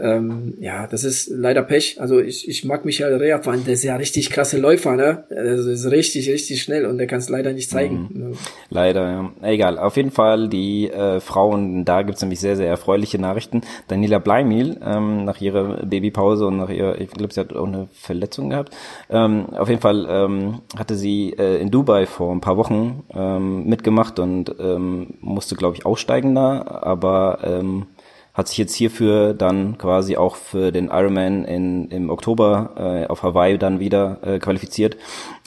[0.01, 2.01] Ähm, ja, das ist leider Pech.
[2.01, 5.25] Also ich, ich mag Michael Rea der ist ja richtig krasse Läufer, ne?
[5.31, 8.09] Also ist richtig, richtig schnell und der kann es leider nicht zeigen.
[8.11, 8.33] Mhm.
[8.71, 9.33] Leider, ja.
[9.43, 9.79] Egal.
[9.79, 13.61] Auf jeden Fall die äh, Frauen, da gibt's nämlich sehr, sehr erfreuliche Nachrichten.
[13.89, 17.89] Daniela Bleimil, ähm, nach ihrer Babypause und nach ihrer, ich glaube, sie hat auch eine
[17.93, 18.75] Verletzung gehabt.
[19.11, 23.67] Ähm, auf jeden Fall ähm, hatte sie äh, in Dubai vor ein paar Wochen ähm,
[23.67, 27.87] mitgemacht und ähm, musste, glaube ich, aussteigen da, aber ähm,
[28.35, 33.23] hat sich jetzt hierfür dann quasi auch für den Ironman in, im Oktober äh, auf
[33.23, 34.97] Hawaii dann wieder äh, qualifiziert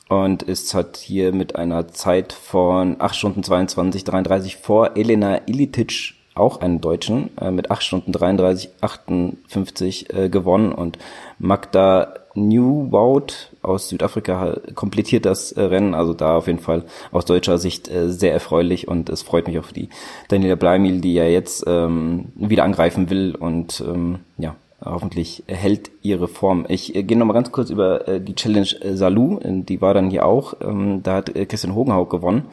[0.10, 6.16] und ist hat hier mit einer Zeit von 8 Stunden 22, 33 vor Elena Ilitic,
[6.36, 10.98] auch einen Deutschen, äh, mit 8 Stunden 33, 58 äh, gewonnen und
[11.40, 15.94] Magda New Wout aus Südafrika komplettiert das äh, Rennen.
[15.94, 19.60] Also da auf jeden Fall aus deutscher Sicht äh, sehr erfreulich und es freut mich
[19.60, 19.90] auf die
[20.30, 26.28] Daniela Bleimil, die ja jetzt ähm, wieder angreifen will und ähm, ja, hoffentlich hält ihre
[26.28, 26.66] Form.
[26.68, 30.10] Ich äh, gehe nochmal ganz kurz über äh, die Challenge äh, Salou, die war dann
[30.10, 30.56] hier auch.
[30.62, 32.46] Ähm, da hat äh, Christian Hogenhaug gewonnen.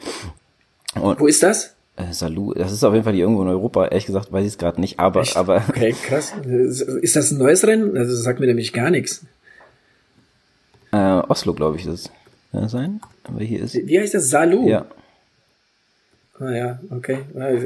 [0.99, 1.75] Und Wo ist das?
[1.95, 3.85] Äh, Salou, das ist auf jeden Fall hier irgendwo in Europa.
[3.85, 5.37] Ehrlich gesagt weiß ich es gerade nicht, aber, Echt?
[5.37, 5.63] aber.
[5.69, 6.33] Okay, krass.
[7.01, 7.97] Ist das ein neues Rennen?
[7.97, 9.25] Also das sagt mir nämlich gar nichts.
[10.91, 12.11] Äh, Oslo, glaube ich, das
[12.51, 13.01] kann das sein.
[13.23, 13.75] Aber hier ist.
[13.75, 14.29] Wie heißt das?
[14.29, 14.67] Salou?
[14.67, 14.85] Ja.
[16.41, 17.19] Ah ja, okay.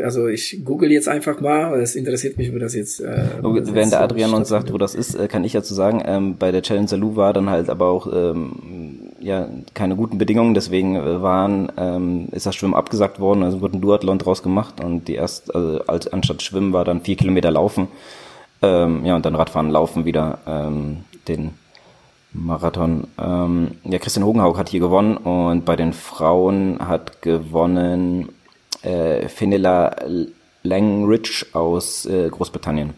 [0.03, 2.99] Also ich google jetzt einfach mal, es interessiert mich, wo das jetzt.
[2.99, 6.03] Äh, das Während der Adrian uns sagt, wo das ist, äh, kann ich dazu sagen,
[6.05, 10.55] ähm, bei der Challenge Salou war dann halt aber auch ähm, ja keine guten Bedingungen,
[10.55, 14.83] deswegen äh, waren ähm, ist das Schwimmen abgesagt worden, also wurde ein Duathlon draus gemacht
[14.83, 17.87] und die erst also als anstatt Schwimmen war dann vier Kilometer Laufen,
[18.61, 21.51] ähm, ja und dann Radfahren, Laufen wieder ähm, den
[22.35, 23.07] Marathon.
[23.17, 28.29] Ähm, ja, Christian Hogenhaug hat hier gewonnen und bei den Frauen hat gewonnen
[28.83, 29.95] äh, Fenella
[30.63, 32.93] Langridge aus äh, Großbritannien.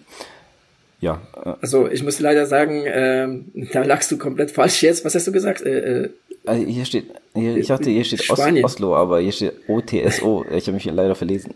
[0.99, 1.21] Ja.
[1.45, 3.27] Äh, also ich muss leider sagen, äh,
[3.71, 5.05] da lagst du komplett falsch jetzt.
[5.05, 5.61] Was hast du gesagt?
[5.61, 6.09] Äh, äh,
[6.45, 8.63] also hier steht, hier, ich dachte, hier steht Spanien.
[8.63, 10.45] Oslo, aber hier steht OTSO.
[10.51, 11.53] Ich habe mich leider verlesen.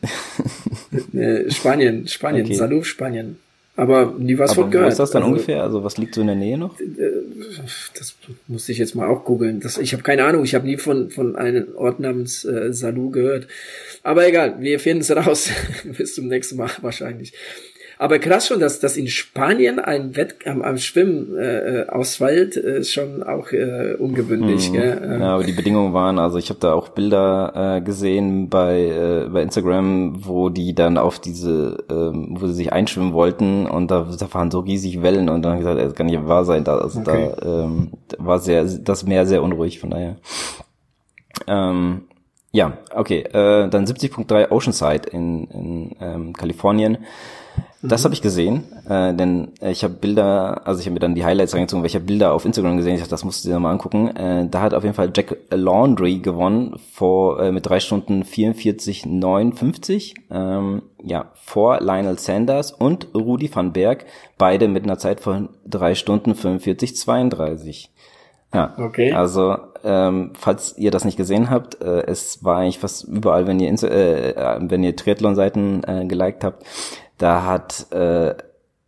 [1.13, 2.55] Äh, Spanien, Spanien, okay.
[2.55, 3.37] Salou, Spanien.
[3.81, 4.89] Aber nie was von gehört.
[4.89, 5.63] Wo ist das dann also, ungefähr?
[5.63, 6.79] Also was liegt so in der Nähe noch?
[6.79, 6.85] Äh,
[7.97, 8.13] das
[8.47, 9.59] musste ich jetzt mal auch googeln.
[9.81, 10.43] Ich habe keine Ahnung.
[10.43, 13.47] Ich habe nie von von einem Ort namens äh, Salou gehört.
[14.03, 15.49] Aber egal, wir finden es raus.
[15.97, 17.33] Bis zum nächsten Mal wahrscheinlich.
[18.01, 22.79] Aber krass schon, dass, dass in Spanien ein Wett am, am Schwimmen äh, ausfällt, äh,
[22.79, 24.71] ist schon auch äh, ungewöhnlich.
[24.71, 24.73] Mhm.
[24.73, 25.01] Gell?
[25.03, 25.21] Ähm.
[25.21, 29.29] Ja, aber die Bedingungen waren, also ich habe da auch Bilder äh, gesehen bei, äh,
[29.29, 34.07] bei Instagram, wo die dann auf diese, ähm, wo sie sich einschwimmen wollten und da,
[34.17, 36.63] da waren so riesig Wellen und dann gesagt, das kann nicht wahr sein.
[36.63, 37.33] Da, also okay.
[37.39, 40.15] da ähm, war sehr das Meer sehr unruhig, von daher.
[41.45, 42.05] Ähm,
[42.51, 43.19] ja, okay.
[43.19, 46.97] Äh, dann 70.3 Oceanside in, in ähm, Kalifornien.
[47.83, 51.25] Das habe ich gesehen, äh, denn ich habe Bilder, also ich habe mir dann die
[51.25, 53.59] Highlights reingezogen, weil ich habe Bilder auf Instagram gesehen, ich dachte, das musst du dir
[53.59, 54.15] mal angucken.
[54.15, 60.13] Äh, da hat auf jeden Fall Jack Laundry gewonnen vor äh, mit drei Stunden 44,59.
[60.29, 64.05] Ähm, ja, vor Lionel Sanders und Rudi van Berg,
[64.37, 67.87] beide mit einer Zeit von drei Stunden 45,32.
[68.53, 69.13] Ja, okay.
[69.13, 73.59] also ähm, falls ihr das nicht gesehen habt, äh, es war eigentlich fast überall, wenn
[73.59, 76.65] ihr, Insta äh, wenn ihr Triathlon-Seiten äh, geliked habt,
[77.21, 78.35] da hat äh,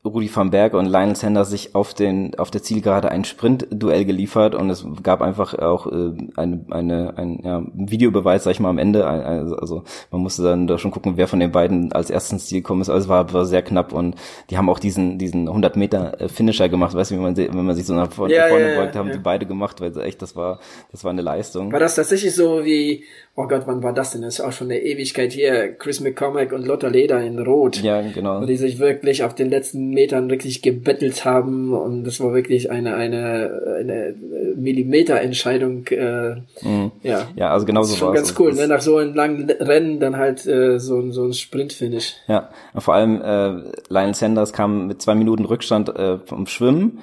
[0.05, 4.53] Rudi van Berg und Lionel Sanders sich auf den auf der Zielgerade ein Sprintduell geliefert
[4.53, 8.79] und es gab einfach auch äh, eine eine ein ja, Videobeweis sag ich mal am
[8.79, 9.07] Ende.
[9.07, 12.45] Also, also man musste dann da schon gucken wer von den beiden als erstes ins
[12.47, 12.89] Ziel gekommen ist.
[12.89, 14.15] Also es war, war sehr knapp und
[14.49, 16.93] die haben auch diesen diesen 100 Meter äh, Finisher gemacht.
[16.93, 19.11] Weißt du wie man wenn man sich so nach vorne, ja, vorne ja, beugt haben
[19.11, 20.59] die beide gemacht weil echt das war
[20.91, 21.71] das war eine Leistung.
[21.71, 23.05] War das tatsächlich so wie
[23.35, 24.21] oh Gott, wann war das denn?
[24.21, 25.73] Das ist auch schon eine Ewigkeit hier.
[25.73, 27.81] Chris McCormack und Lotta Leder in Rot.
[27.81, 28.41] Ja, genau.
[28.41, 32.69] Wo die sich wirklich auf den letzten Metern wirklich gebettelt haben und das war wirklich
[32.69, 34.15] eine, eine, eine
[34.55, 35.87] Millimeterentscheidung.
[35.87, 36.91] Äh, mhm.
[37.01, 37.27] Ja.
[37.35, 38.67] Ja, also genau so war Schon ganz cool, ne?
[38.67, 42.15] Nach so einem langen Rennen dann halt äh, so, so ein Sprintfinish.
[42.27, 46.99] Ja, und vor allem äh, Lionel Sanders kam mit zwei Minuten Rückstand äh, vom Schwimmen.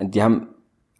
[0.00, 0.48] Die haben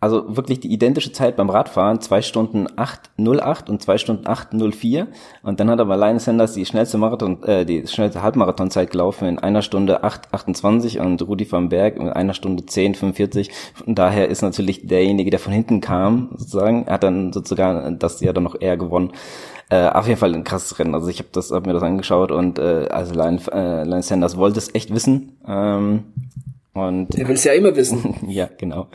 [0.00, 5.06] also wirklich die identische Zeit beim Radfahren, zwei Stunden 8,08 und zwei Stunden 8,04.
[5.42, 9.38] Und dann hat aber Linus Sanders die schnellste Marathon, äh, die schnellste Halbmarathonzeit gelaufen in
[9.40, 13.50] einer Stunde 8,28 und Rudi van Berg in einer Stunde 10,45.
[13.74, 18.32] Von daher ist natürlich derjenige, der von hinten kam, sozusagen, hat dann sozusagen das ja
[18.32, 19.12] dann noch eher gewonnen.
[19.70, 20.94] Äh, auf jeden Fall ein krasses Rennen.
[20.94, 24.36] Also ich habe das, hab mir das angeschaut und äh, also Lion, äh, Lion Sanders
[24.36, 25.36] wollte es echt wissen.
[25.46, 26.04] Ähm,
[26.72, 28.14] Und Der will es ja immer wissen.
[28.28, 28.86] ja, genau.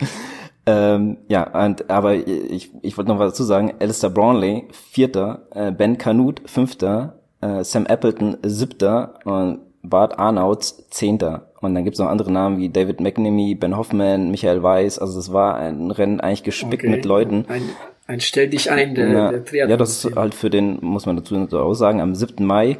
[0.66, 3.74] Ähm, ja, und, aber ich, ich wollte noch was dazu sagen.
[3.80, 11.50] Alistair Brownlee, Vierter, äh, Ben Canute, Fünfter, äh, Sam Appleton, Siebter und Bart Arnouts, Zehnter.
[11.60, 14.98] Und dann gibt's noch andere Namen wie David McNamee, Ben Hoffman, Michael Weiss.
[14.98, 16.90] Also es war ein Rennen eigentlich gespickt Okay.
[16.90, 17.44] mit Leuten.
[17.48, 17.62] Ein,
[18.06, 19.70] ein Stell dich ein, der, Ja, der Triathlon.
[19.70, 22.44] ja, das ist halt für den, muss man dazu auch sagen, am 7.
[22.46, 22.78] Mai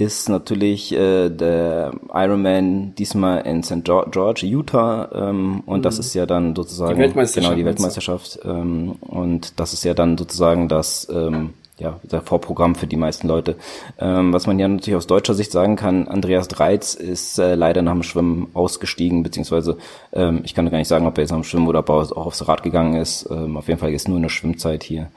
[0.00, 3.84] ist natürlich äh, der Ironman diesmal in St.
[3.84, 7.64] George, Utah ähm, und das ist ja dann sozusagen Die Weltmeisterschaft, genau die?
[7.64, 12.96] Weltmeisterschaft ähm, und das ist ja dann sozusagen das ähm, ja der Vorprogramm für die
[12.96, 13.56] meisten Leute.
[13.98, 17.82] Ähm, was man ja natürlich aus deutscher Sicht sagen kann, Andreas Dreiz ist äh, leider
[17.82, 19.78] nach dem Schwimmen ausgestiegen, beziehungsweise
[20.12, 21.94] ähm, ich kann gar nicht sagen, ob er jetzt nach dem Schwimmen oder ob er
[21.94, 23.28] auch aufs Rad gegangen ist.
[23.30, 25.10] Ähm, auf jeden Fall ist nur eine Schwimmzeit hier.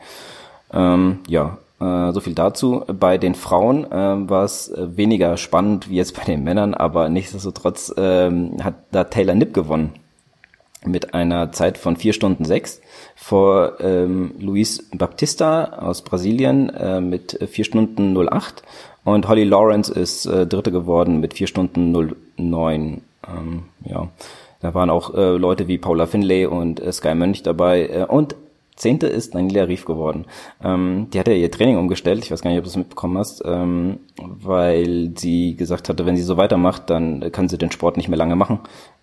[0.74, 2.84] Ähm, ja, äh, so viel dazu.
[2.88, 7.10] Bei den Frauen ähm, war es äh, weniger spannend wie jetzt bei den Männern, aber
[7.10, 9.94] nichtsdestotrotz ähm, hat da Taylor Nipp gewonnen
[10.86, 12.82] mit einer Zeit von vier Stunden sechs
[13.16, 18.64] vor ähm, Luis Baptista aus Brasilien äh, mit vier Stunden 08
[19.04, 21.92] und Holly Lawrence ist äh, Dritte geworden mit vier Stunden
[22.38, 23.02] 09.
[23.28, 24.08] Ähm, ja,
[24.62, 28.36] da waren auch äh, Leute wie Paula Finlay und äh, Sky Mönch dabei äh, und
[28.82, 30.26] Zehnte ist Daniela Rief geworden.
[30.64, 33.18] Ähm, die hat ja ihr Training umgestellt, ich weiß gar nicht, ob du es mitbekommen
[33.18, 37.98] hast, ähm, weil sie gesagt hatte, wenn sie so weitermacht, dann kann sie den Sport
[37.98, 38.60] nicht mehr lange machen.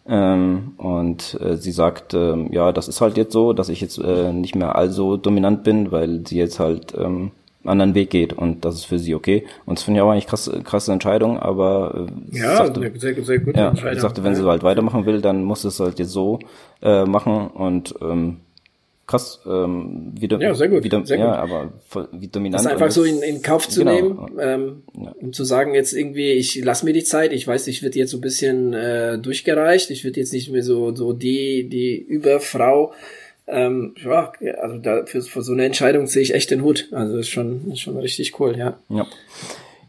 [0.07, 3.99] Ähm, und äh, sie sagt, ähm, ja, das ist halt jetzt so, dass ich jetzt
[3.99, 7.31] äh, nicht mehr allso dominant bin, weil sie jetzt halt ähm,
[7.62, 9.47] einen anderen Weg geht und das ist für sie okay.
[9.66, 13.14] Und das finde ich auch eigentlich krasse, krasse Entscheidung, aber äh, sie ja, sagte, sehr,
[13.14, 13.95] sehr, sehr gute ja, Entscheidung.
[13.95, 16.39] sie sagte, wenn sie so halt weitermachen will, dann muss es halt jetzt so
[16.83, 18.39] äh, machen und ähm,
[19.09, 21.35] krass, ähm, wie, Ja, sehr gut, wie, dom- sehr ja, gut.
[21.51, 22.63] aber voll- wie dominant.
[22.65, 23.93] Das einfach so in, in Kauf zu Genau.
[23.93, 24.83] nehmen, ähm,
[25.21, 28.11] um zu sagen, jetzt irgendwie, ich lass mir die Zeit, ich weiß, ich werde jetzt
[28.13, 32.93] so ein bisschen äh, durchgereicht, ich werde jetzt nicht mehr so, so die, die Überfrau.
[33.51, 34.31] Ähm, ja,
[34.61, 36.89] also da für, für so eine Entscheidung ziehe ich echt den Hut.
[36.93, 38.79] Also ist schon, ist schon richtig cool, ja.
[38.91, 39.07] Ja.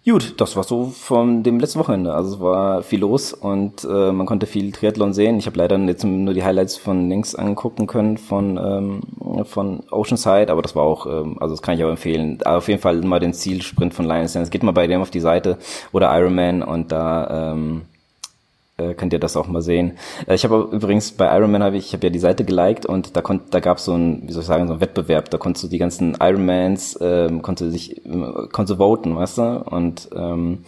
[0.06, 2.14] Gut, das war so von dem letzten Wochenende.
[2.14, 5.38] Also es war viel los und äh, man konnte viel Triathlon sehen.
[5.38, 9.02] Ich habe leider jetzt nur die Highlights von links angucken können von ähm,
[9.45, 12.39] von Oceanside, aber das war auch, ähm, also das kann ich auch empfehlen.
[12.43, 14.50] Aber auf jeden Fall mal den Zielsprint von Lions Dance.
[14.50, 15.58] Geht mal bei dem auf die Seite
[15.91, 17.84] oder Ironman und da ähm,
[18.80, 19.98] äh, könnt ihr das auch mal sehen.
[20.28, 23.16] Äh, ich habe übrigens bei Ironman habe ich, ich habe ja die Seite geliked und
[23.16, 25.30] da konnt, da gab es so ein, wie soll ich sagen, so ein Wettbewerb.
[25.30, 29.64] Da konntest du die ganzen Ironmans, ähm, konnte sich, ähm, konntest du voten, weißt du?
[29.70, 30.66] Und ähm,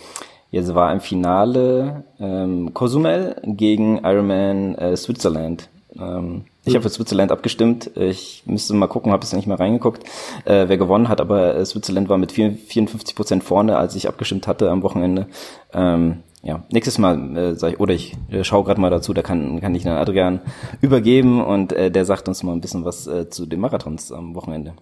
[0.52, 5.70] jetzt war im Finale ähm, Cozumel gegen Ironman äh, Switzerland.
[6.00, 7.90] Ähm, ich habe für Switzerland abgestimmt.
[7.96, 10.04] Ich müsste mal gucken, habe jetzt nicht mehr reingeguckt,
[10.46, 11.20] äh, wer gewonnen hat.
[11.20, 15.26] Aber äh, Switzerland war mit 4, 54 Prozent vorne, als ich abgestimmt hatte am Wochenende.
[15.74, 19.22] Ähm, ja, nächstes Mal äh, sag ich, oder ich äh, schaue gerade mal dazu, da
[19.22, 20.42] kann, kann ich dann Adrian
[20.82, 24.36] übergeben und äh, der sagt uns mal ein bisschen was äh, zu den Marathons am
[24.36, 24.74] Wochenende.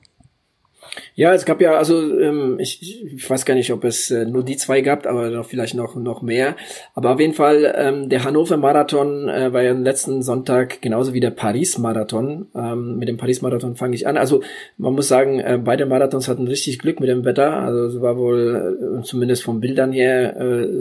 [1.16, 4.44] Ja, es gab ja, also ähm, ich, ich weiß gar nicht, ob es äh, nur
[4.44, 6.56] die zwei gab, aber vielleicht noch noch mehr.
[6.96, 11.14] Aber auf jeden Fall, ähm, der Hannover Marathon äh, war ja am letzten Sonntag genauso
[11.14, 12.48] wie der Paris Marathon.
[12.56, 14.18] Ähm, mit dem Paris Marathon fange ich an.
[14.18, 14.42] Also
[14.78, 17.54] man muss sagen, äh, beide Marathons hatten richtig Glück mit dem Wetter.
[17.58, 20.80] Also es war wohl äh, zumindest von Bildern her äh,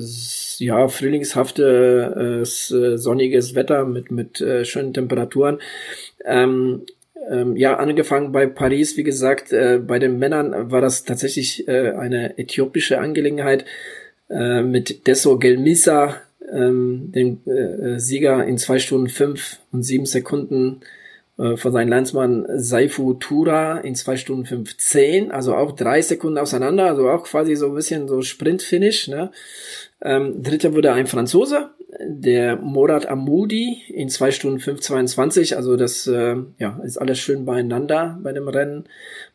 [0.59, 5.59] ja frühlingshafte äh, s- äh, sonniges Wetter mit mit äh, schönen Temperaturen.
[6.25, 6.83] Ähm,
[7.31, 11.91] ähm, ja, angefangen bei Paris, wie gesagt, äh, bei den Männern war das tatsächlich äh,
[11.91, 13.65] eine äthiopische Angelegenheit
[14.31, 16.17] äh, mit Desso Gelmisa,
[16.51, 20.81] ähm, den äh, Sieger in zwei Stunden fünf und sieben Sekunden
[21.39, 26.39] äh, von seinem Landsmann Saifu Tura in zwei Stunden fünf zehn, also auch drei Sekunden
[26.39, 29.09] auseinander, also auch quasi so ein bisschen so Sprint-Finish.
[29.09, 29.31] Ne?
[30.03, 31.71] Ähm, dritter wurde ein Franzose,
[32.01, 35.55] der Morad Amoudi in zwei Stunden 5,22.
[35.55, 38.85] Also das äh, ja, ist alles schön beieinander bei dem Rennen.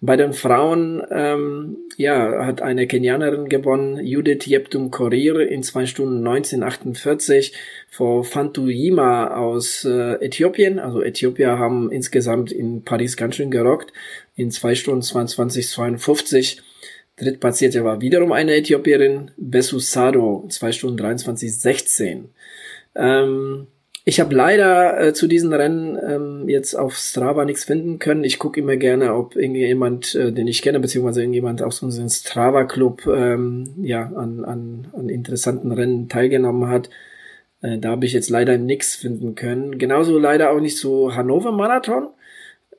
[0.02, 6.26] Bei den Frauen ähm, ja, hat eine Kenianerin gewonnen, Judith Jeptum Korir in zwei Stunden
[6.28, 7.54] 19,48
[7.90, 10.78] vor Fantuyima aus äh, Äthiopien.
[10.78, 13.92] Also Äthiopier haben insgesamt in Paris ganz schön gerockt
[14.36, 16.60] in zwei Stunden 22,52.
[17.18, 22.30] Drittplatzierte war wiederum eine Äthiopierin, Besu Sado, 2 Stunden 23, 16.
[22.96, 23.68] Ähm,
[24.06, 28.26] ich habe leider äh, zu diesen Rennen ähm, jetzt auf Strava nichts finden können.
[28.26, 33.08] Ich gucke immer gerne, ob irgendjemand, äh, den ich kenne, beziehungsweise irgendjemand aus unserem Strava-Club
[33.08, 36.90] ähm, ja, an, an, an interessanten Rennen teilgenommen hat.
[37.62, 39.78] Äh, da habe ich jetzt leider nichts finden können.
[39.78, 42.10] Genauso leider auch nicht zu Hannover Marathon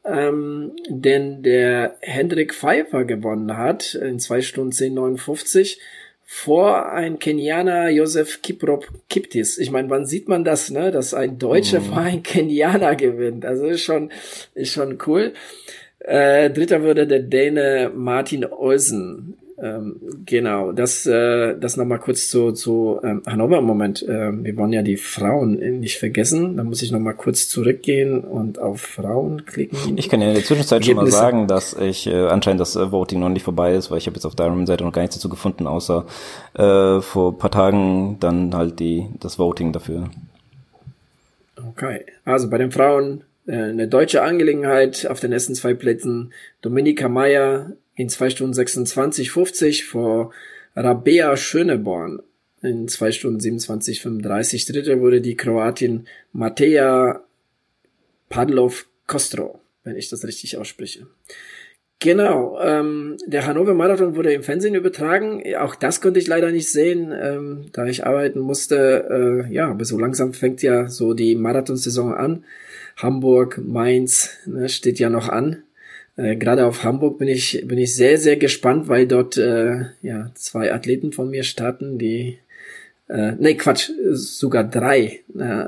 [0.04, 5.78] ähm, denn der Hendrik Pfeiffer gewonnen hat in zwei Stunden 10,59
[6.26, 9.58] vor ein Kenianer Josef Kiprop Kiptis.
[9.58, 11.84] Ich meine, wann sieht man das, ne, dass ein Deutscher mhm.
[11.84, 13.44] vor ein Kenianer gewinnt?
[13.44, 14.10] Also ist schon,
[14.54, 15.34] ist schon cool.
[16.00, 19.36] Äh, dritter würde der Däne Martin Olsen.
[19.64, 19.96] Ähm,
[20.26, 23.62] genau, das, äh, das nochmal kurz zu, zu ähm, Hannover.
[23.62, 26.58] Moment, äh, wir wollen ja die Frauen nicht vergessen.
[26.58, 29.96] Da muss ich nochmal kurz zurückgehen und auf Frauen klicken.
[29.96, 32.92] Ich kann ja in der Zwischenzeit schon mal sagen, dass ich äh, anscheinend das äh,
[32.92, 35.16] Voting noch nicht vorbei ist, weil ich habe jetzt auf der Seite noch gar nichts
[35.16, 36.04] dazu gefunden, außer
[36.52, 40.10] äh, vor paar Tagen dann halt die das Voting dafür.
[41.70, 46.34] Okay, also bei den Frauen äh, eine deutsche Angelegenheit auf den ersten zwei Plätzen.
[46.60, 50.32] Dominika Meyer in zwei Stunden 26, 50 vor
[50.76, 52.22] Rabea Schöneborn
[52.62, 54.66] in zwei Stunden 27, 35.
[54.66, 57.22] Dritte wurde die Kroatin Mateja
[58.28, 61.06] Padlov Kostro, wenn ich das richtig ausspreche.
[62.00, 65.42] Genau, ähm, der Hannover Marathon wurde im Fernsehen übertragen.
[65.56, 69.46] Auch das konnte ich leider nicht sehen, ähm, da ich arbeiten musste.
[69.48, 72.44] Äh, ja, aber so langsam fängt ja so die Marathonsaison an.
[72.96, 75.62] Hamburg, Mainz ne, steht ja noch an.
[76.16, 80.30] Äh, Gerade auf Hamburg bin ich bin ich sehr sehr gespannt, weil dort äh, ja
[80.34, 82.38] zwei Athleten von mir starten, die
[83.08, 85.64] äh, nee Quatsch sogar drei, äh,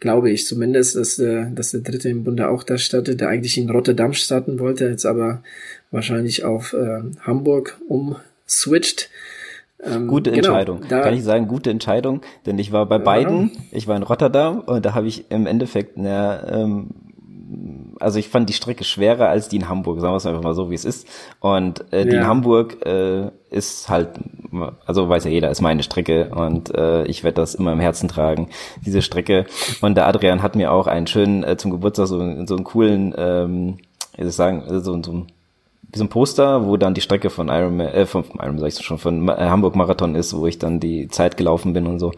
[0.00, 3.58] glaube ich zumindest, dass äh, dass der dritte im Bunde auch da startet, der eigentlich
[3.58, 5.42] in Rotterdam starten wollte, jetzt aber
[5.90, 9.10] wahrscheinlich auf äh, Hamburg umswitcht.
[9.84, 10.80] Ähm, gute genau, Entscheidung.
[10.88, 14.60] Da, Kann ich sagen, gute Entscheidung, denn ich war bei beiden, ich war in Rotterdam
[14.60, 16.90] und da habe ich im Endeffekt eine ähm,
[18.02, 20.54] also ich fand die Strecke schwerer als die in Hamburg, sagen wir es einfach mal
[20.54, 21.06] so, wie es ist.
[21.40, 22.22] Und äh, die ja.
[22.22, 24.10] in Hamburg äh, ist halt,
[24.86, 28.08] also weiß ja jeder, ist meine Strecke und äh, ich werde das immer im Herzen
[28.08, 28.48] tragen,
[28.84, 29.46] diese Strecke.
[29.80, 33.14] Und der Adrian hat mir auch einen schönen, äh, zum Geburtstag so, so einen coolen,
[33.16, 33.78] ähm,
[34.16, 35.26] wie soll ich sagen, so, so ein
[35.92, 38.78] wie so ein Poster, wo dann die Strecke von Iron äh, von Iron sag ich
[38.82, 42.12] schon, von äh, Hamburg Marathon ist, wo ich dann die Zeit gelaufen bin und so.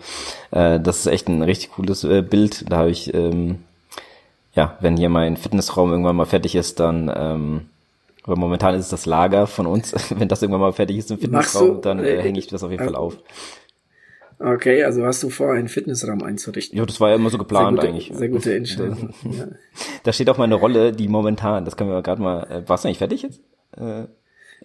[0.53, 2.71] Äh, das ist echt ein richtig cooles äh, Bild.
[2.71, 3.65] Da habe ich ähm,
[4.55, 7.63] ja, wenn hier mein Fitnessraum irgendwann mal fertig ist, dann, ähm,
[8.23, 9.95] aber momentan ist es das Lager von uns.
[10.19, 12.71] wenn das irgendwann mal fertig ist im Fitnessraum, dann äh, äh, hänge ich das auf
[12.71, 13.17] jeden äh, Fall auf.
[14.39, 16.77] Okay, also hast du vor, einen Fitnessraum einzurichten?
[16.79, 18.13] Ja, das war ja immer so geplant sehr gute, eigentlich.
[18.17, 19.15] Sehr gute Einstellung.
[19.31, 19.47] ja.
[20.03, 22.89] Da steht auch meine Rolle, die momentan, das können wir gerade mal, äh, warst du
[22.89, 23.41] eigentlich fertig jetzt?
[23.77, 24.05] Äh,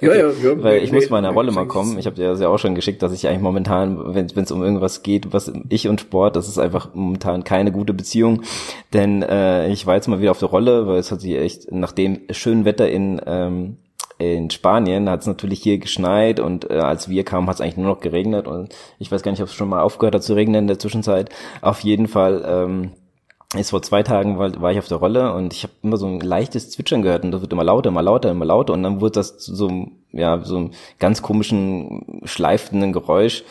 [0.01, 0.07] Okay.
[0.07, 0.63] Ja, ja, ja.
[0.63, 1.99] Weil ich nee, muss meiner Rolle mal kommen.
[1.99, 5.03] Ich habe dir ja auch schon geschickt, dass ich eigentlich momentan, wenn es um irgendwas
[5.03, 8.43] geht, was ich und Sport, das ist einfach momentan keine gute Beziehung.
[8.93, 11.71] Denn äh, ich war jetzt mal wieder auf der Rolle, weil es hat sich echt,
[11.71, 13.77] nach dem schönen Wetter in ähm,
[14.19, 17.77] in Spanien hat es natürlich hier geschneit und äh, als wir kamen, hat es eigentlich
[17.77, 20.33] nur noch geregnet und ich weiß gar nicht, ob es schon mal aufgehört hat zu
[20.33, 21.29] regnen in der Zwischenzeit.
[21.61, 22.91] Auf jeden Fall ähm,
[23.55, 26.05] ist vor zwei Tagen war, war ich auf der Rolle und ich habe immer so
[26.05, 29.01] ein leichtes Zwitschern gehört und das wird immer lauter, immer lauter, immer lauter und dann
[29.01, 33.43] wurde das zu so einem, ja, so einem ganz komischen, schleifenden Geräusch.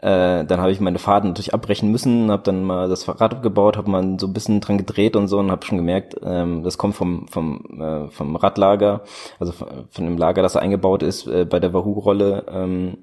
[0.00, 3.76] Äh, dann habe ich meine Fahrten natürlich abbrechen müssen, habe dann mal das Fahrrad abgebaut,
[3.76, 6.76] habe mal so ein bisschen dran gedreht und so und habe schon gemerkt, ähm, das
[6.76, 9.02] kommt vom vom äh, vom Radlager,
[9.38, 12.44] also von, von dem Lager, das eingebaut ist äh, bei der Wahoo-Rolle.
[12.50, 12.98] Ähm,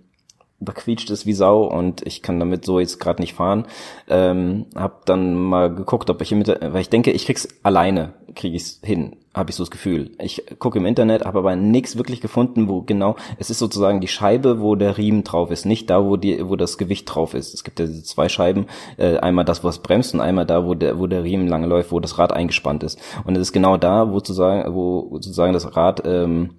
[0.61, 3.65] da quietscht es wie Sau und ich kann damit so jetzt gerade nicht fahren.
[4.07, 8.13] Ähm, hab dann mal geguckt, ob ich hier mit, weil ich denke, ich krieg's alleine,
[8.35, 10.11] krieg ich's hin, habe ich so das Gefühl.
[10.19, 14.07] Ich gucke im Internet, habe aber nichts wirklich gefunden, wo genau, es ist sozusagen die
[14.07, 17.55] Scheibe, wo der Riemen drauf ist, nicht da, wo die, wo das Gewicht drauf ist.
[17.55, 20.75] Es gibt ja diese zwei Scheiben, äh, einmal das, was bremst und einmal da, wo
[20.75, 22.99] der, wo der Riemen lange läuft, wo das Rad eingespannt ist.
[23.25, 26.51] Und es ist genau da, wo sozusagen, wo sozusagen das Rad ähm,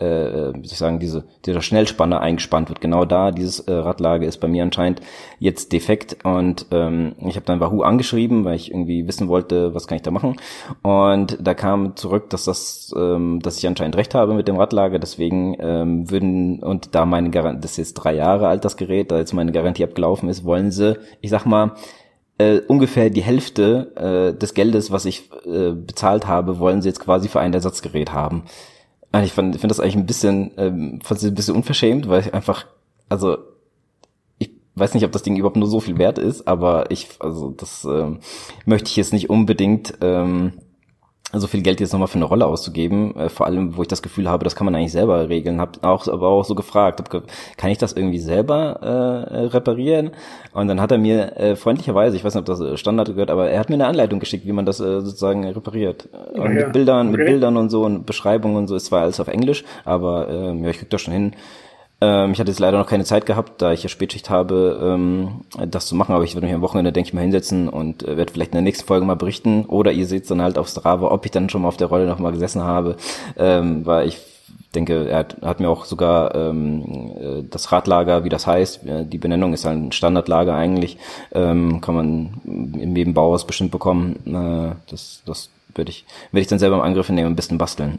[0.00, 2.80] äh, wie soll ich sagen, diese, dieser Schnellspanner eingespannt wird.
[2.80, 5.00] Genau da, dieses äh, Radlager ist bei mir anscheinend
[5.38, 9.86] jetzt defekt und ähm, ich habe dann Wahoo angeschrieben, weil ich irgendwie wissen wollte, was
[9.86, 10.36] kann ich da machen.
[10.82, 14.98] Und da kam zurück, dass das, ähm, dass ich anscheinend recht habe mit dem Radlager,
[14.98, 19.10] deswegen ähm, würden, und da meine Garantie, das ist jetzt drei Jahre alt, das Gerät,
[19.10, 21.72] da jetzt meine Garantie abgelaufen ist, wollen sie, ich sag mal,
[22.40, 27.00] äh, ungefähr die Hälfte äh, des Geldes, was ich äh, bezahlt habe, wollen sie jetzt
[27.00, 28.44] quasi für ein Ersatzgerät haben.
[29.12, 32.66] Also ich finde find das eigentlich ein bisschen, ähm, ein bisschen unverschämt, weil ich einfach,
[33.08, 33.38] also
[34.38, 37.50] ich weiß nicht, ob das Ding überhaupt nur so viel wert ist, aber ich, also
[37.50, 38.20] das ähm,
[38.66, 40.52] möchte ich jetzt nicht unbedingt ähm,
[41.32, 44.02] so viel Geld jetzt nochmal für eine Rolle auszugeben, äh, vor allem, wo ich das
[44.02, 45.60] Gefühl habe, das kann man eigentlich selber regeln.
[45.60, 47.10] Hab auch, aber auch so gefragt, hab,
[47.56, 48.80] kann ich das irgendwie selber
[49.30, 50.10] äh, reparieren?
[50.52, 53.30] Und dann hat er mir äh, freundlicherweise, ich weiß nicht, ob das äh, Standard gehört,
[53.30, 56.08] aber er hat mir eine Anleitung geschickt, wie man das äh, sozusagen repariert.
[56.32, 57.16] Und ja, mit Bildern, okay.
[57.16, 60.54] mit Bildern und so und Beschreibungen und so, ist zwar alles auf Englisch, aber äh,
[60.56, 61.32] ja, ich krieg das schon hin.
[62.00, 65.42] Ähm, ich hatte jetzt leider noch keine Zeit gehabt, da ich ja Spätschicht habe, ähm,
[65.66, 68.16] das zu machen, aber ich werde mich am Wochenende, denke ich, mal hinsetzen und äh,
[68.16, 69.64] werde vielleicht in der nächsten Folge mal berichten.
[69.66, 72.06] Oder ihr seht dann halt auf Strava, ob ich dann schon mal auf der Rolle
[72.06, 72.96] noch mal gesessen habe,
[73.36, 74.18] ähm, weil ich
[74.74, 79.04] denke, er hat, hat mir auch sogar ähm, äh, das Radlager, wie das heißt, äh,
[79.04, 80.96] die Benennung ist ein Standardlager eigentlich,
[81.32, 84.16] ähm, kann man im Nebenbauhaus bestimmt bekommen.
[84.26, 87.98] Äh, das das werde ich, werde ich dann selber im Angriff nehmen, ein bisschen basteln.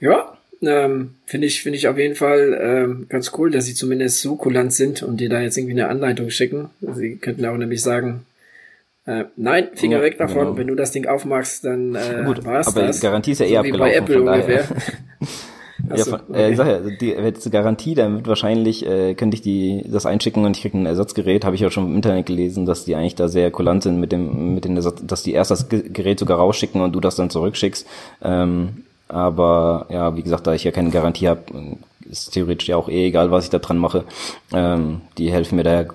[0.00, 4.20] Ja, ähm, finde ich, finde ich auf jeden Fall ähm, ganz cool, dass sie zumindest
[4.20, 6.70] so kulant sind und dir da jetzt irgendwie eine Anleitung schicken.
[6.80, 8.24] Sie könnten auch nämlich sagen,
[9.06, 10.56] äh, nein, Finger ja, weg davon, genau.
[10.56, 13.00] wenn du das Ding aufmachst, dann äh, Gut, war's aber das.
[13.00, 13.80] Garantie ist ja eh so abgelaufen.
[13.80, 14.64] Bei Apple ungefähr.
[15.94, 16.42] ja, von, okay.
[16.42, 20.06] äh, ich sag ja, die, jetzt Garantie, dann wird wahrscheinlich, äh, könnte ich die das
[20.06, 22.94] einschicken und ich kriege ein Ersatzgerät, habe ich ja schon im Internet gelesen, dass die
[22.94, 26.18] eigentlich da sehr kulant sind mit dem, mit den Ersatz, dass die erst das Gerät
[26.18, 27.86] sogar rausschicken und du das dann zurückschickst.
[28.22, 28.84] Ähm,
[29.14, 31.42] aber ja, wie gesagt, da ich ja keine Garantie habe,
[32.10, 34.04] ist theoretisch ja auch eh egal, was ich da dran mache.
[34.52, 35.86] Ähm, die helfen mir da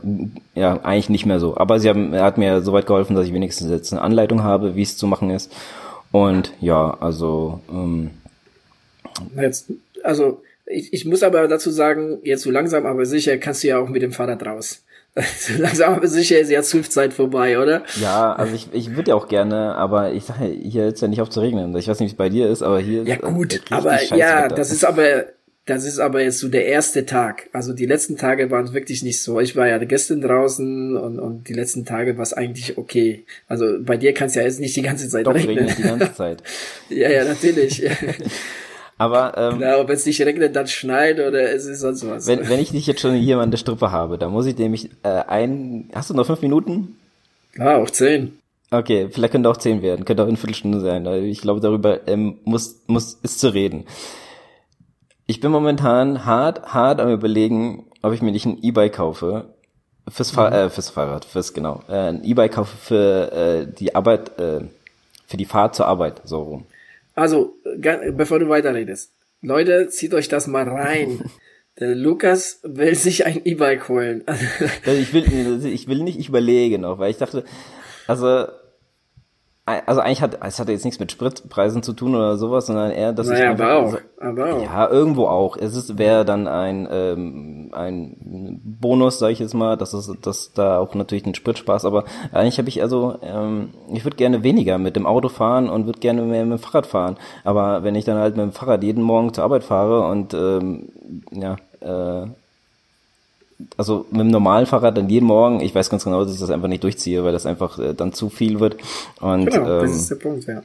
[0.55, 1.57] ja eigentlich nicht mehr so.
[1.57, 4.43] Aber sie haben, er hat mir so weit geholfen, dass ich wenigstens jetzt eine Anleitung
[4.43, 5.51] habe, wie es zu machen ist.
[6.13, 8.11] Und ja, also ähm,
[9.35, 9.71] jetzt,
[10.03, 13.79] also ich, ich muss aber dazu sagen, jetzt so langsam aber sicher kannst du ja
[13.79, 14.81] auch mit dem Fahrrad raus.
[15.57, 17.83] Langsam aber sicher ist ja Zwift-Zeit vorbei, oder?
[17.99, 21.07] Ja, also ich, ich würde ja auch gerne, aber ich sage, hier hört es ja
[21.07, 21.75] nicht auf zu regnen.
[21.75, 24.47] Ich weiß nicht, wie es bei dir ist, aber hier ja, ist gut, aber ja,
[24.47, 25.25] das ist aber
[25.69, 27.47] das ist aber jetzt so der erste Tag.
[27.53, 29.39] Also die letzten Tage waren wirklich nicht so.
[29.39, 33.23] Ich war ja gestern draußen und, und die letzten Tage war es eigentlich okay.
[33.47, 35.59] Also bei dir kann es ja jetzt nicht die ganze Zeit Doch, regnen.
[35.59, 36.43] regnet die ganze Zeit.
[36.89, 37.83] ja, ja, natürlich.
[38.99, 42.27] Aber ähm, Klar, wenn es nicht regnet, dann schneit oder es ist sonst was.
[42.27, 44.89] Wenn, wenn ich dich jetzt schon hier an der Strippe habe, dann muss ich nämlich
[45.03, 45.89] äh, ein.
[45.95, 46.97] Hast du noch fünf Minuten?
[47.53, 48.37] Klar, auch zehn.
[48.71, 51.05] Okay, vielleicht könnte auch zehn werden, könnte auch eine Viertelstunde sein.
[51.23, 53.85] Ich glaube, darüber ähm, muss muss ist zu reden.
[55.27, 59.45] Ich bin momentan hart hart am überlegen, ob ich mir nicht ein E-Bike kaufe
[60.09, 60.55] fürs, Fahr mhm.
[60.55, 64.59] äh, fürs Fahrrad, fürs genau, äh, ein E-Bike kaufe für äh, die Arbeit, äh,
[65.25, 66.65] für die Fahrt zur Arbeit so rum.
[67.19, 67.57] Also,
[68.13, 71.19] bevor du weiterredest, Leute, zieht euch das mal rein.
[71.79, 74.23] Der Lukas will sich ein E-Bike holen.
[74.85, 77.43] ich will, ich will nicht, ich überlege noch, weil ich dachte,
[78.07, 78.47] also
[79.85, 83.13] also eigentlich hat es hat jetzt nichts mit Spritpreisen zu tun oder sowas, sondern eher,
[83.13, 84.63] dass naja, ich aber auch, aber auch.
[84.63, 85.57] ja irgendwo auch.
[85.57, 90.53] Es ist wäre dann ein ähm, ein Bonus, sage ich jetzt mal, dass es dass
[90.53, 94.77] da auch natürlich ein Spritspaß, aber eigentlich habe ich also ähm, ich würde gerne weniger
[94.77, 98.05] mit dem Auto fahren und würde gerne mehr mit dem Fahrrad fahren, aber wenn ich
[98.05, 100.89] dann halt mit dem Fahrrad jeden Morgen zur Arbeit fahre und ähm,
[101.31, 102.27] ja äh,
[103.77, 106.49] also mit dem normalen Fahrrad dann jeden Morgen, ich weiß ganz genau, dass ich das
[106.49, 108.77] einfach nicht durchziehe, weil das einfach äh, dann zu viel wird.
[109.19, 110.61] Und, genau, ähm, das ist der Punkt, ja.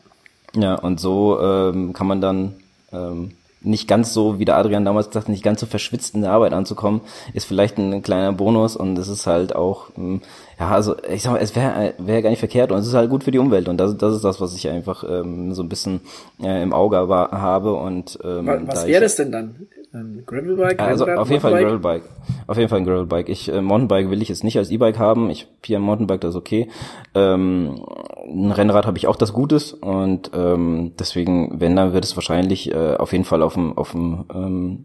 [0.57, 2.55] Ja, und so ähm, kann man dann
[2.93, 3.33] ähm,
[3.65, 6.31] nicht ganz so, wie der Adrian damals gesagt hat, nicht ganz so verschwitzt in der
[6.31, 7.01] Arbeit anzukommen,
[7.33, 10.21] ist vielleicht ein kleiner Bonus und es ist halt auch, ähm,
[10.61, 13.11] ja, also ich sag mal, es wäre wär gar nicht verkehrt und es ist halt
[13.11, 15.69] gut für die Umwelt und das, das ist das, was ich einfach ähm, so ein
[15.69, 16.03] bisschen
[16.43, 19.67] äh, im Auge war, habe und ähm, was, was wäre das denn dann?
[19.95, 20.81] Ein Gravelbike?
[20.81, 22.03] Also auf jeden Fall ein Gravelbike.
[22.49, 23.29] Auf jeden Fall ein Gravelbike.
[23.29, 25.31] Ich äh, Mountainbike will ich jetzt nicht als E-Bike haben.
[25.31, 26.69] Ich hier ein Mountainbike, das ist okay.
[27.15, 27.81] Ähm,
[28.27, 32.73] ein Rennrad habe ich auch das Gutes und ähm, deswegen, wenn dann wird es wahrscheinlich
[32.73, 34.85] äh, auf jeden Fall auf dem auf dem ähm,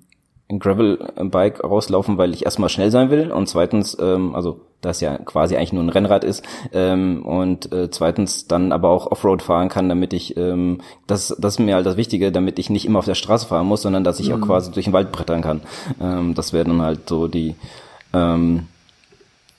[0.52, 5.18] ein Gravel-Bike rauslaufen, weil ich erstmal schnell sein will und zweitens, ähm, also das ja
[5.18, 6.44] quasi eigentlich nur ein Rennrad ist
[6.74, 11.56] ähm, und äh, zweitens dann aber auch Offroad fahren kann, damit ich, ähm, das, das
[11.56, 14.04] ist mir halt das Wichtige, damit ich nicht immer auf der Straße fahren muss, sondern
[14.04, 14.36] dass ich mhm.
[14.36, 15.62] auch quasi durch den Wald brettern kann.
[16.02, 17.56] Ähm, das wäre dann halt so die
[18.14, 18.68] ähm,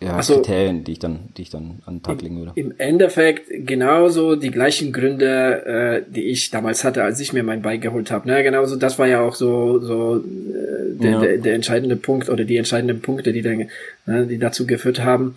[0.03, 2.53] ja, so, Kriterien, die ich dann, die ich dann an den Tag legen würde.
[2.55, 7.61] Im Endeffekt genauso die gleichen Gründe, äh, die ich damals hatte, als ich mir mein
[7.61, 8.27] Bike geholt habe.
[8.27, 8.43] Ne?
[8.43, 11.21] Genauso, das war ja auch so, so äh, der, ja.
[11.21, 13.69] der, der entscheidende Punkt oder die entscheidenden Punkte, die, dann,
[14.07, 15.37] ne, die dazu geführt haben.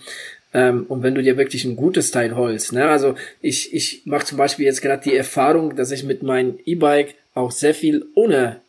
[0.53, 2.87] Ähm, und wenn du dir wirklich ein gutes Teil holst, ne?
[2.87, 7.15] also ich, ich mache zum Beispiel jetzt gerade die Erfahrung, dass ich mit meinem E-Bike
[7.33, 8.61] auch sehr viel ohne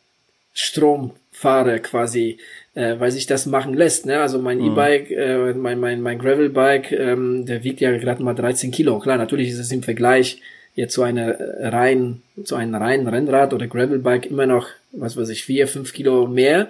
[0.54, 2.38] Strom fahre quasi
[2.74, 4.06] äh, weil sich das machen lässt.
[4.06, 4.20] Ne?
[4.20, 4.72] Also mein mhm.
[4.72, 8.98] E-Bike, äh, mein, mein, mein Gravel-Bike, ähm, der wiegt ja gerade mal 13 Kilo.
[8.98, 10.40] Klar, natürlich ist es im Vergleich
[10.74, 11.36] jetzt zu einer
[11.72, 16.26] rein, zu einem reinen Rennrad oder Gravel-Bike immer noch, was weiß ich, vier, fünf Kilo
[16.26, 16.68] mehr.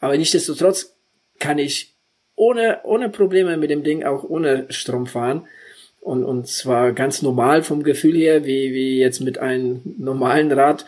[0.00, 0.94] Aber nichtsdestotrotz
[1.38, 1.94] kann ich
[2.34, 5.46] ohne, ohne Probleme mit dem Ding auch ohne Strom fahren.
[6.00, 10.84] Und, und zwar ganz normal vom Gefühl her, wie, wie jetzt mit einem normalen Rad.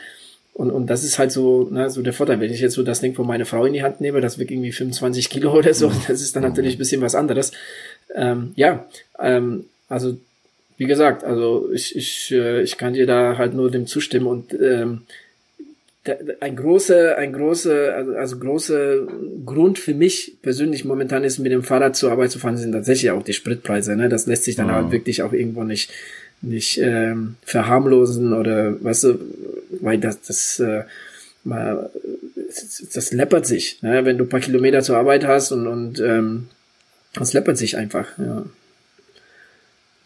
[0.58, 2.40] Und, und das ist halt so, ne, so der Vorteil.
[2.40, 4.50] Wenn ich jetzt so das Ding von meiner Frau in die Hand nehme, das wiegt
[4.50, 7.52] irgendwie 25 Kilo oder so, das ist dann natürlich ein bisschen was anderes.
[8.12, 8.84] Ähm, ja,
[9.20, 10.18] ähm, also
[10.76, 14.52] wie gesagt, also ich, ich, äh, ich kann dir da halt nur dem zustimmen und
[14.52, 15.02] ähm,
[16.40, 19.06] ein großer, ein großer, also, also großer
[19.46, 23.12] Grund für mich persönlich momentan ist, mit dem Fahrrad zur Arbeit zu fahren, sind tatsächlich
[23.12, 23.94] auch die Spritpreise.
[23.94, 24.08] Ne?
[24.08, 24.74] Das lässt sich dann wow.
[24.74, 25.92] halt wirklich auch irgendwo nicht,
[26.40, 29.18] nicht ähm, verharmlosen oder weißt du,
[29.80, 30.84] weil das, das äh,
[31.44, 31.90] mal,
[32.94, 34.04] das läppert sich, ne?
[34.04, 36.48] wenn du ein paar Kilometer zur Arbeit hast und, und ähm,
[37.14, 38.44] das läppert sich einfach, ja.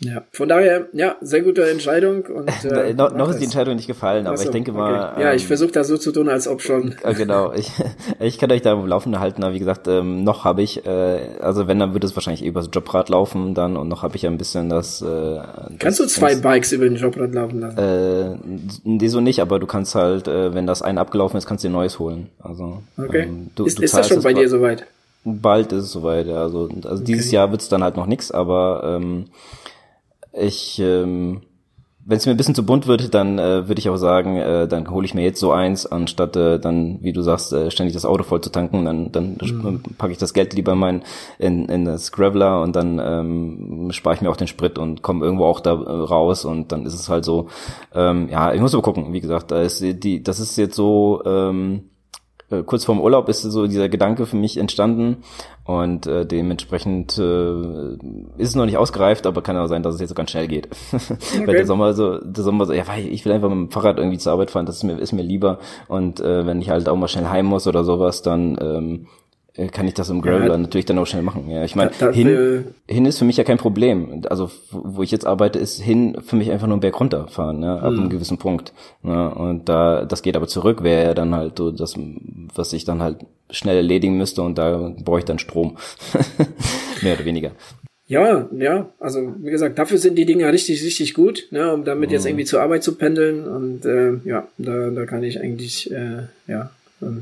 [0.05, 2.25] Ja, von daher, ja, sehr gute Entscheidung.
[2.25, 5.13] Und, äh, no, noch ist die Entscheidung nicht gefallen, aber so, ich denke mal.
[5.13, 5.23] Okay.
[5.23, 6.95] Ja, ich ähm, versuche da so zu tun, als ob schon.
[7.03, 7.71] Äh, genau, ich,
[8.21, 11.19] ich kann euch da am Laufenden halten, aber wie gesagt, ähm, noch habe ich, äh,
[11.41, 14.31] also wenn, dann würde es wahrscheinlich übers Jobrad laufen dann und noch habe ich ja
[14.31, 15.03] ein bisschen das.
[15.03, 15.41] Äh,
[15.79, 17.79] kannst das, du zwei das, Bikes über den Jobrad laufen lassen?
[17.79, 21.65] Äh, die so nicht, aber du kannst halt, äh, wenn das eine abgelaufen ist, kannst
[21.65, 22.29] du dir neues holen.
[22.41, 23.25] Also, okay.
[23.25, 24.87] Ähm, du, ist, du ist das schon bei dir soweit?
[25.25, 26.43] Bald ist es soweit, ja.
[26.43, 27.05] Also, also okay.
[27.05, 29.27] dieses Jahr wird's dann halt noch nix, aber ähm,
[30.33, 31.43] ich, ähm,
[32.05, 34.67] wenn es mir ein bisschen zu bunt wird, dann äh, würde ich auch sagen, äh,
[34.67, 37.95] dann hole ich mir jetzt so eins, anstatt äh, dann, wie du sagst, äh, ständig
[37.95, 38.85] das Auto voll zu tanken.
[38.85, 39.83] Dann, dann mhm.
[39.99, 41.05] packe ich das Geld lieber mein
[41.39, 45.25] in, in das Graveler und dann ähm, spare ich mir auch den Sprit und komme
[45.25, 47.49] irgendwo auch da äh, raus und dann ist es halt so.
[47.95, 49.13] Ähm, ja, ich muss aber gucken.
[49.13, 51.23] Wie gesagt, da ist die, das ist jetzt so.
[51.25, 51.85] Ähm,
[52.53, 55.19] äh, kurz vorm Urlaub ist so dieser Gedanke für mich entstanden
[55.65, 57.93] und äh, dementsprechend äh,
[58.39, 60.49] ist es noch nicht ausgereift, aber kann auch sein, dass es jetzt so ganz schnell
[60.49, 60.69] geht.
[60.93, 61.47] Okay.
[61.47, 63.99] Weil der Sommer so, der Sommer so, ja, weil ich will einfach mit dem Fahrrad
[63.99, 66.89] irgendwie zur Arbeit fahren, das ist mir, ist mir lieber und äh, wenn ich halt
[66.89, 69.22] auch mal schnell heim muss oder sowas, dann ähm, äh,
[69.71, 71.51] kann ich das im Gravel ja, natürlich dann auch schnell machen.
[71.51, 74.23] Ja, ich meine, hin, äh, hin ist für mich ja kein Problem.
[74.31, 77.75] Also wo ich jetzt arbeite, ist hin für mich einfach nur einen Berg runterfahren, ne,
[77.79, 78.11] ab einem hm.
[78.11, 78.73] gewissen Punkt.
[79.03, 81.97] Ne, und da das geht aber zurück, wäre ja dann halt so das,
[82.55, 83.19] was ich dann halt
[83.51, 85.77] schnell erledigen müsste und da brauche ich dann Strom.
[87.03, 87.51] Mehr oder weniger.
[88.07, 92.11] Ja, ja, also wie gesagt, dafür sind die Dinge richtig, richtig gut, ne, um damit
[92.11, 92.31] jetzt hm.
[92.31, 93.47] irgendwie zur Arbeit zu pendeln.
[93.47, 96.71] Und äh, ja, da, da kann ich eigentlich äh, ja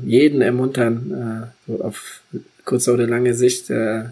[0.05, 2.21] jeden ermuntern, äh, so auf
[2.65, 4.03] kurze oder lange Sicht äh,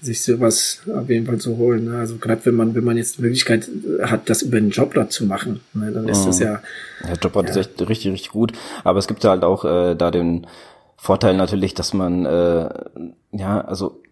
[0.00, 1.86] sich sowas auf jeden Fall zu holen.
[1.86, 1.98] Ne?
[1.98, 3.68] Also gerade wenn man, wenn man jetzt die Möglichkeit
[4.02, 5.90] hat, das über einen Jobrad zu machen, ne?
[5.90, 6.46] dann ist das mhm.
[6.46, 6.62] ja.
[7.04, 7.50] Ja, Jobrad ja.
[7.52, 8.52] ist echt richtig, richtig gut.
[8.84, 10.46] Aber es gibt halt auch äh, da den
[10.96, 12.68] Vorteil natürlich, dass man äh,
[13.32, 14.02] ja, also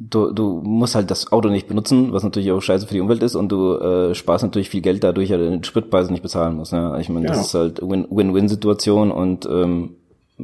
[0.00, 3.22] du, du musst halt das Auto nicht benutzen, was natürlich auch scheiße für die Umwelt
[3.22, 6.56] ist und du äh, sparst natürlich viel Geld dadurch, weil du den Spritpreise nicht bezahlen
[6.56, 6.72] musst.
[6.72, 6.96] Ne?
[7.00, 7.32] Ich meine, ja.
[7.32, 9.96] das ist halt Win-Win-Situation und ähm,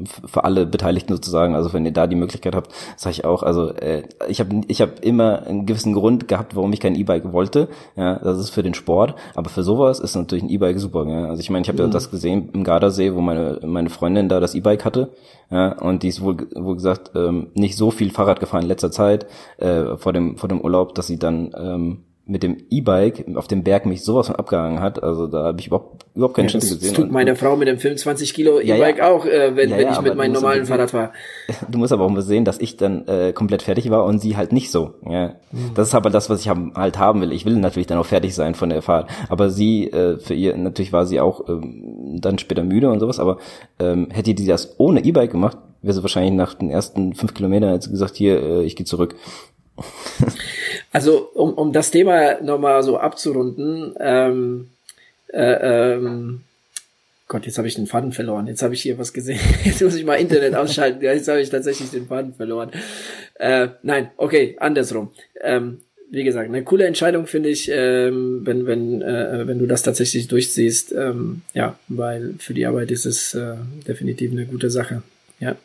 [0.05, 1.55] für alle Beteiligten sozusagen.
[1.55, 3.42] Also wenn ihr da die Möglichkeit habt, sage ich auch.
[3.42, 7.32] Also äh, ich habe ich hab immer einen gewissen Grund gehabt, warum ich kein E-Bike
[7.32, 7.68] wollte.
[7.97, 11.07] Ja, das ist für den Sport, aber für sowas ist natürlich ein E-Bike super.
[11.07, 11.26] Ja?
[11.26, 11.88] Also ich meine, ich habe mhm.
[11.88, 15.11] ja das gesehen im Gardasee, wo meine meine Freundin da das E-Bike hatte.
[15.51, 18.90] Ja, und die ist wohl, wohl gesagt ähm, nicht so viel Fahrrad gefahren in letzter
[18.90, 19.26] Zeit
[19.59, 21.99] äh, vor dem vor dem Urlaub, dass sie dann ähm,
[22.29, 25.01] mit dem E-Bike auf dem Berg mich sowas von abgehangen hat.
[25.01, 26.89] Also da habe ich überhaupt, überhaupt keine ja, Chance gesehen.
[26.89, 29.11] Das tut meine Frau mit dem 25 Kilo E-Bike ja, ja.
[29.12, 31.12] auch, äh, wenn, wenn ich mit meinem normalen Fahrrad fahre.
[31.70, 34.37] Du musst aber auch mal sehen, dass ich dann äh, komplett fertig war und sie
[34.37, 34.95] halt nicht so.
[35.09, 35.35] Ja.
[35.53, 35.70] Mhm.
[35.74, 37.33] Das ist aber das, was ich halt haben will.
[37.33, 39.09] Ich will natürlich dann auch fertig sein von der Fahrt.
[39.29, 43.20] Aber sie, äh, für ihr, natürlich war sie auch ähm, dann später müde und sowas,
[43.20, 43.39] aber
[43.79, 47.72] ähm, hätte die das ohne E-Bike gemacht, wäre sie wahrscheinlich nach den ersten fünf Kilometern
[47.72, 49.14] jetzt gesagt, hier, äh, ich gehe zurück.
[50.93, 54.70] Also um, um das Thema nochmal so abzurunden, ähm,
[55.31, 56.41] äh, ähm,
[57.29, 58.47] Gott, jetzt habe ich den Faden verloren.
[58.47, 59.41] Jetzt habe ich hier was gesehen.
[59.64, 61.03] Jetzt muss ich mal Internet ausschalten.
[61.03, 62.70] Jetzt habe ich tatsächlich den Faden verloren.
[63.35, 65.11] Äh, nein, okay, andersrum.
[65.43, 65.79] Ähm,
[66.11, 70.29] wie gesagt, eine coole Entscheidung finde ich, ähm, wenn wenn äh, wenn du das tatsächlich
[70.29, 70.93] durchziehst.
[70.93, 73.57] Ähm, ja, weil für die Arbeit ist es äh,
[73.87, 75.03] definitiv eine gute Sache.
[75.41, 75.57] Ja.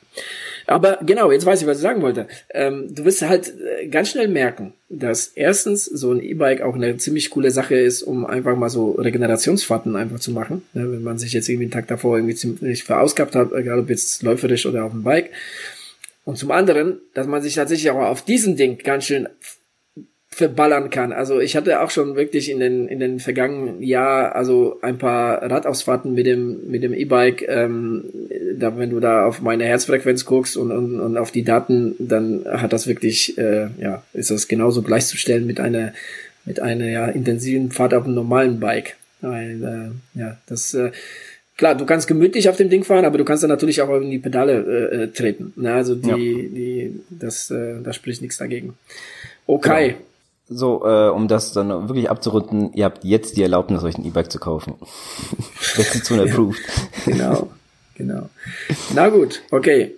[0.68, 2.28] Aber genau, jetzt weiß ich, was ich sagen wollte.
[2.54, 6.98] Ähm, du wirst halt äh, ganz schnell merken, dass erstens so ein E-Bike auch eine
[6.98, 10.64] ziemlich coole Sache ist, um einfach mal so Regenerationsfahrten einfach zu machen.
[10.74, 13.90] Ne, wenn man sich jetzt irgendwie einen Tag davor irgendwie ziemlich verausgabt hat, egal ob
[13.90, 15.32] jetzt läuferisch oder auf dem Bike.
[16.24, 19.28] Und zum anderen, dass man sich tatsächlich auch auf diesem Ding ganz schön
[20.34, 21.12] verballern kann.
[21.12, 25.42] Also ich hatte auch schon wirklich in den in den vergangenen Jahr also ein paar
[25.44, 27.46] Radausfahrten mit dem mit dem E-Bike.
[27.50, 28.06] Ähm,
[28.58, 32.46] da wenn du da auf meine Herzfrequenz guckst und, und, und auf die Daten, dann
[32.46, 35.94] hat das wirklich äh, ja ist das genauso gleichzustellen mit einer
[36.46, 38.96] mit einer ja intensiven Fahrt auf einem normalen Bike.
[39.20, 40.92] Weil äh, ja das äh,
[41.58, 44.10] klar, du kannst gemütlich auf dem Ding fahren, aber du kannst dann natürlich auch in
[44.10, 45.52] die Pedale äh, äh treten.
[45.58, 46.16] Na, also die, ja.
[46.16, 48.76] die, das, äh, da spricht nichts dagegen.
[49.46, 49.90] Okay.
[49.90, 50.11] Genau.
[50.54, 54.30] So, äh, um das dann wirklich abzurunden, ihr habt jetzt die Erlaubnis, euch ein E-Bike
[54.30, 54.74] zu kaufen.
[55.78, 56.60] Investition approved.
[57.06, 57.48] genau,
[57.96, 58.30] genau.
[58.94, 59.96] Na gut, okay.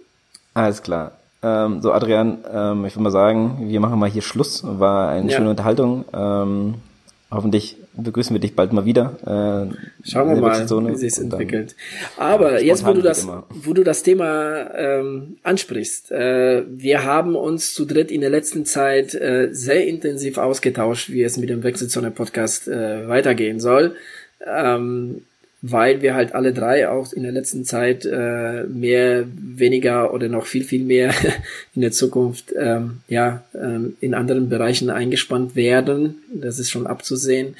[0.53, 1.13] Alles klar.
[1.41, 4.61] Ähm, so, Adrian, ähm, ich würde mal sagen, wir machen mal hier Schluss.
[4.63, 5.37] War eine ja.
[5.37, 6.05] schöne Unterhaltung.
[6.13, 6.75] Ähm,
[7.31, 9.17] hoffentlich begrüßen wir dich bald mal wieder.
[9.21, 11.75] Äh, Schauen wir mal, wie sich entwickelt.
[12.17, 17.73] Aber jetzt, wo du das, wo du das Thema ähm, ansprichst, äh, wir haben uns
[17.73, 22.11] zu dritt in der letzten Zeit äh, sehr intensiv ausgetauscht, wie es mit dem Wechselzone
[22.11, 23.95] Podcast äh, weitergehen soll.
[24.45, 25.21] Ähm,
[25.65, 30.45] weil wir halt alle drei auch in der letzten Zeit äh, mehr, weniger oder noch
[30.45, 31.13] viel, viel mehr
[31.73, 36.21] in der Zukunft ähm, ja ähm, in anderen Bereichen eingespannt werden.
[36.33, 37.55] Das ist schon abzusehen.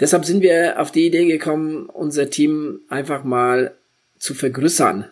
[0.00, 3.70] Deshalb sind wir auf die Idee gekommen, unser Team einfach mal
[4.18, 5.04] zu vergrößern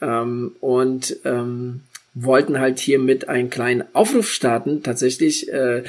[0.00, 1.80] ähm, und ähm,
[2.14, 5.82] wollten halt hiermit einen kleinen Aufruf starten, tatsächlich äh,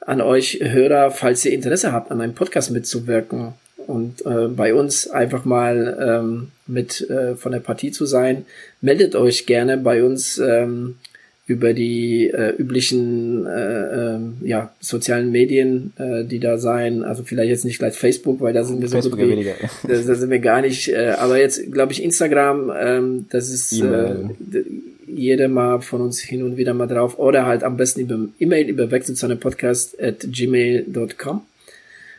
[0.00, 3.54] an euch Hörer, falls ihr Interesse habt, an einem Podcast mitzuwirken
[3.86, 8.44] und äh, bei uns einfach mal ähm, mit äh, von der Partie zu sein,
[8.80, 10.96] meldet euch gerne bei uns ähm,
[11.48, 17.04] über die äh, üblichen äh, äh, ja, sozialen Medien, äh, die da sein.
[17.04, 19.30] Also vielleicht jetzt nicht gleich Facebook, weil da sind wir so Facebook gut ja wie,
[19.36, 19.54] weniger.
[19.86, 20.88] da, da sind wir gar nicht.
[20.88, 24.30] Äh, aber jetzt glaube ich Instagram, ähm, das ist äh, E-Mail.
[24.40, 24.64] d-
[25.08, 28.68] jeder mal von uns hin und wieder mal drauf oder halt am besten über E-Mail
[28.68, 31.42] über Wechselzone-Podcast at gmail.com.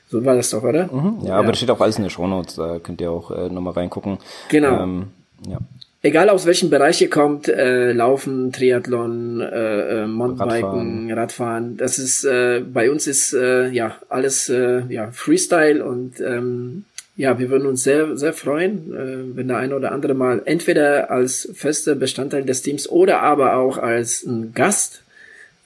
[0.09, 0.87] So war das doch, oder?
[0.91, 3.49] Mhm, ja, aber das steht auch alles in den Shownotes, da könnt ihr auch äh,
[3.49, 4.19] nochmal reingucken.
[4.49, 4.81] Genau.
[4.81, 5.07] Ähm,
[5.47, 5.57] ja.
[6.03, 11.11] Egal aus welchem Bereich ihr kommt, äh, Laufen, Triathlon, äh, äh, Mountainbiken, Radfahren.
[11.11, 11.77] Radfahren.
[11.77, 16.85] das ist äh, bei uns ist äh, ja alles äh, ja Freestyle und ähm,
[17.17, 21.09] ja, wir würden uns sehr sehr freuen, äh, wenn der eine oder andere mal entweder
[21.09, 25.01] als fester Bestandteil des Teams oder aber auch als ein Gast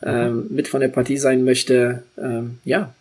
[0.02, 2.04] ähm, mit von der Partie sein möchte.
[2.18, 2.94] Ähm, ja.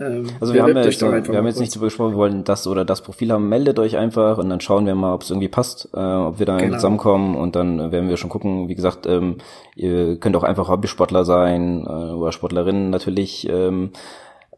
[0.00, 2.66] Ähm, Also wir haben, ja jetzt, wir haben jetzt nicht darüber gesprochen, wir wollen das
[2.66, 5.48] oder das Profil haben, meldet euch einfach und dann schauen wir mal, ob es irgendwie
[5.48, 6.74] passt, äh, ob wir da Genau.
[6.76, 8.68] zusammenkommen und dann werden wir schon gucken.
[8.68, 9.36] Wie gesagt, ähm,
[9.74, 13.90] ihr könnt auch einfach Hobbysportler sein äh, oder Sportlerinnen natürlich ähm,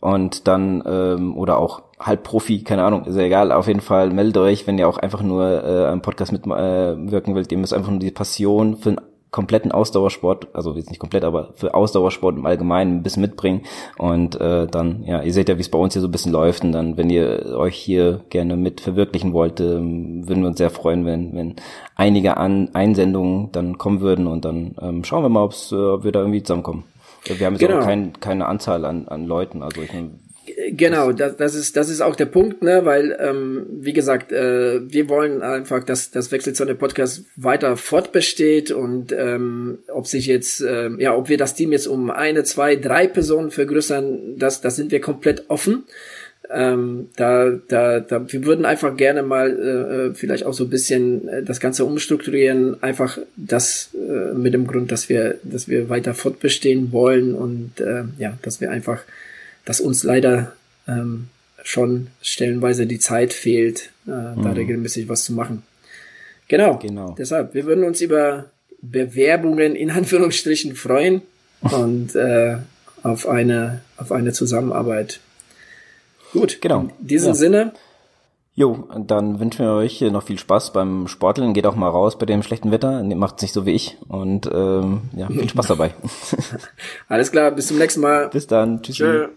[0.01, 3.53] und dann ähm, oder auch Halbprofi, keine Ahnung, ist ja egal.
[3.53, 7.13] Auf jeden Fall meldet euch, wenn ihr auch einfach nur äh, am Podcast mitwirken äh,
[7.13, 7.53] wirken wollt.
[7.53, 9.01] Ihr müsst einfach nur die Passion für einen
[9.31, 13.63] kompletten Ausdauersport, also jetzt nicht komplett, aber für Ausdauersport im Allgemeinen ein bisschen mitbringen
[13.97, 16.33] und äh, dann, ja, ihr seht ja, wie es bei uns hier so ein bisschen
[16.33, 20.59] läuft und dann, wenn ihr euch hier gerne mit verwirklichen wollt, ähm, würden wir uns
[20.59, 21.55] sehr freuen, wenn, wenn
[21.95, 26.05] einige An Einsendungen dann kommen würden und dann ähm, schauen wir mal, ob's, äh, ob
[26.05, 26.85] wir da irgendwie zusammenkommen.
[27.25, 27.81] Wir haben jetzt Genau.
[27.81, 30.11] auch kein, keine Anzahl an, an Leuten, also ich meine,
[30.73, 34.81] Genau, das, das ist das ist auch der Punkt, ne, weil ähm, wie gesagt, äh,
[34.89, 41.01] wir wollen einfach, dass das Wechselzone Podcast weiter fortbesteht und ähm, ob sich jetzt ähm,
[41.01, 44.93] ja, ob wir das Team jetzt um eine, zwei, drei Personen vergrößern, das das sind
[44.93, 45.85] wir komplett offen.
[46.53, 50.71] Ähm, da, da, da, wir würden einfach gerne mal äh, äh, vielleicht auch so ein
[50.71, 55.89] bisschen äh, das Ganze umstrukturieren, einfach das äh, mit dem Grund, dass wir, dass wir
[55.89, 59.03] weiter fortbestehen wollen und äh, ja, dass wir einfach,
[59.65, 60.53] dass uns leider
[60.91, 61.29] ähm,
[61.63, 64.11] schon stellenweise die Zeit fehlt, äh,
[64.43, 65.63] da regelmäßig was zu machen.
[66.49, 66.79] Genau.
[66.79, 67.15] Genau.
[67.19, 68.47] Deshalb, wir würden uns über
[68.83, 71.23] Bewerbungen in Anführungsstrichen freuen
[71.61, 72.57] und äh,
[73.03, 75.21] auf eine auf eine Zusammenarbeit.
[76.33, 76.61] Gut.
[76.61, 76.89] Genau.
[77.01, 77.35] In diesem Ja.
[77.35, 77.73] Sinne,
[78.55, 81.55] Jo, dann wünschen wir euch noch viel Spaß beim Sporteln.
[81.55, 83.03] Geht auch mal raus bei dem schlechten Wetter.
[83.03, 83.97] Macht's nicht so wie ich.
[84.09, 85.95] Und ähm, ja, viel Spaß dabei.
[87.09, 88.29] alles klar, bis zum nächsten Mal.
[88.29, 88.83] Bis dann.
[88.83, 89.03] Tschüssi.
[89.03, 89.29] Tschö.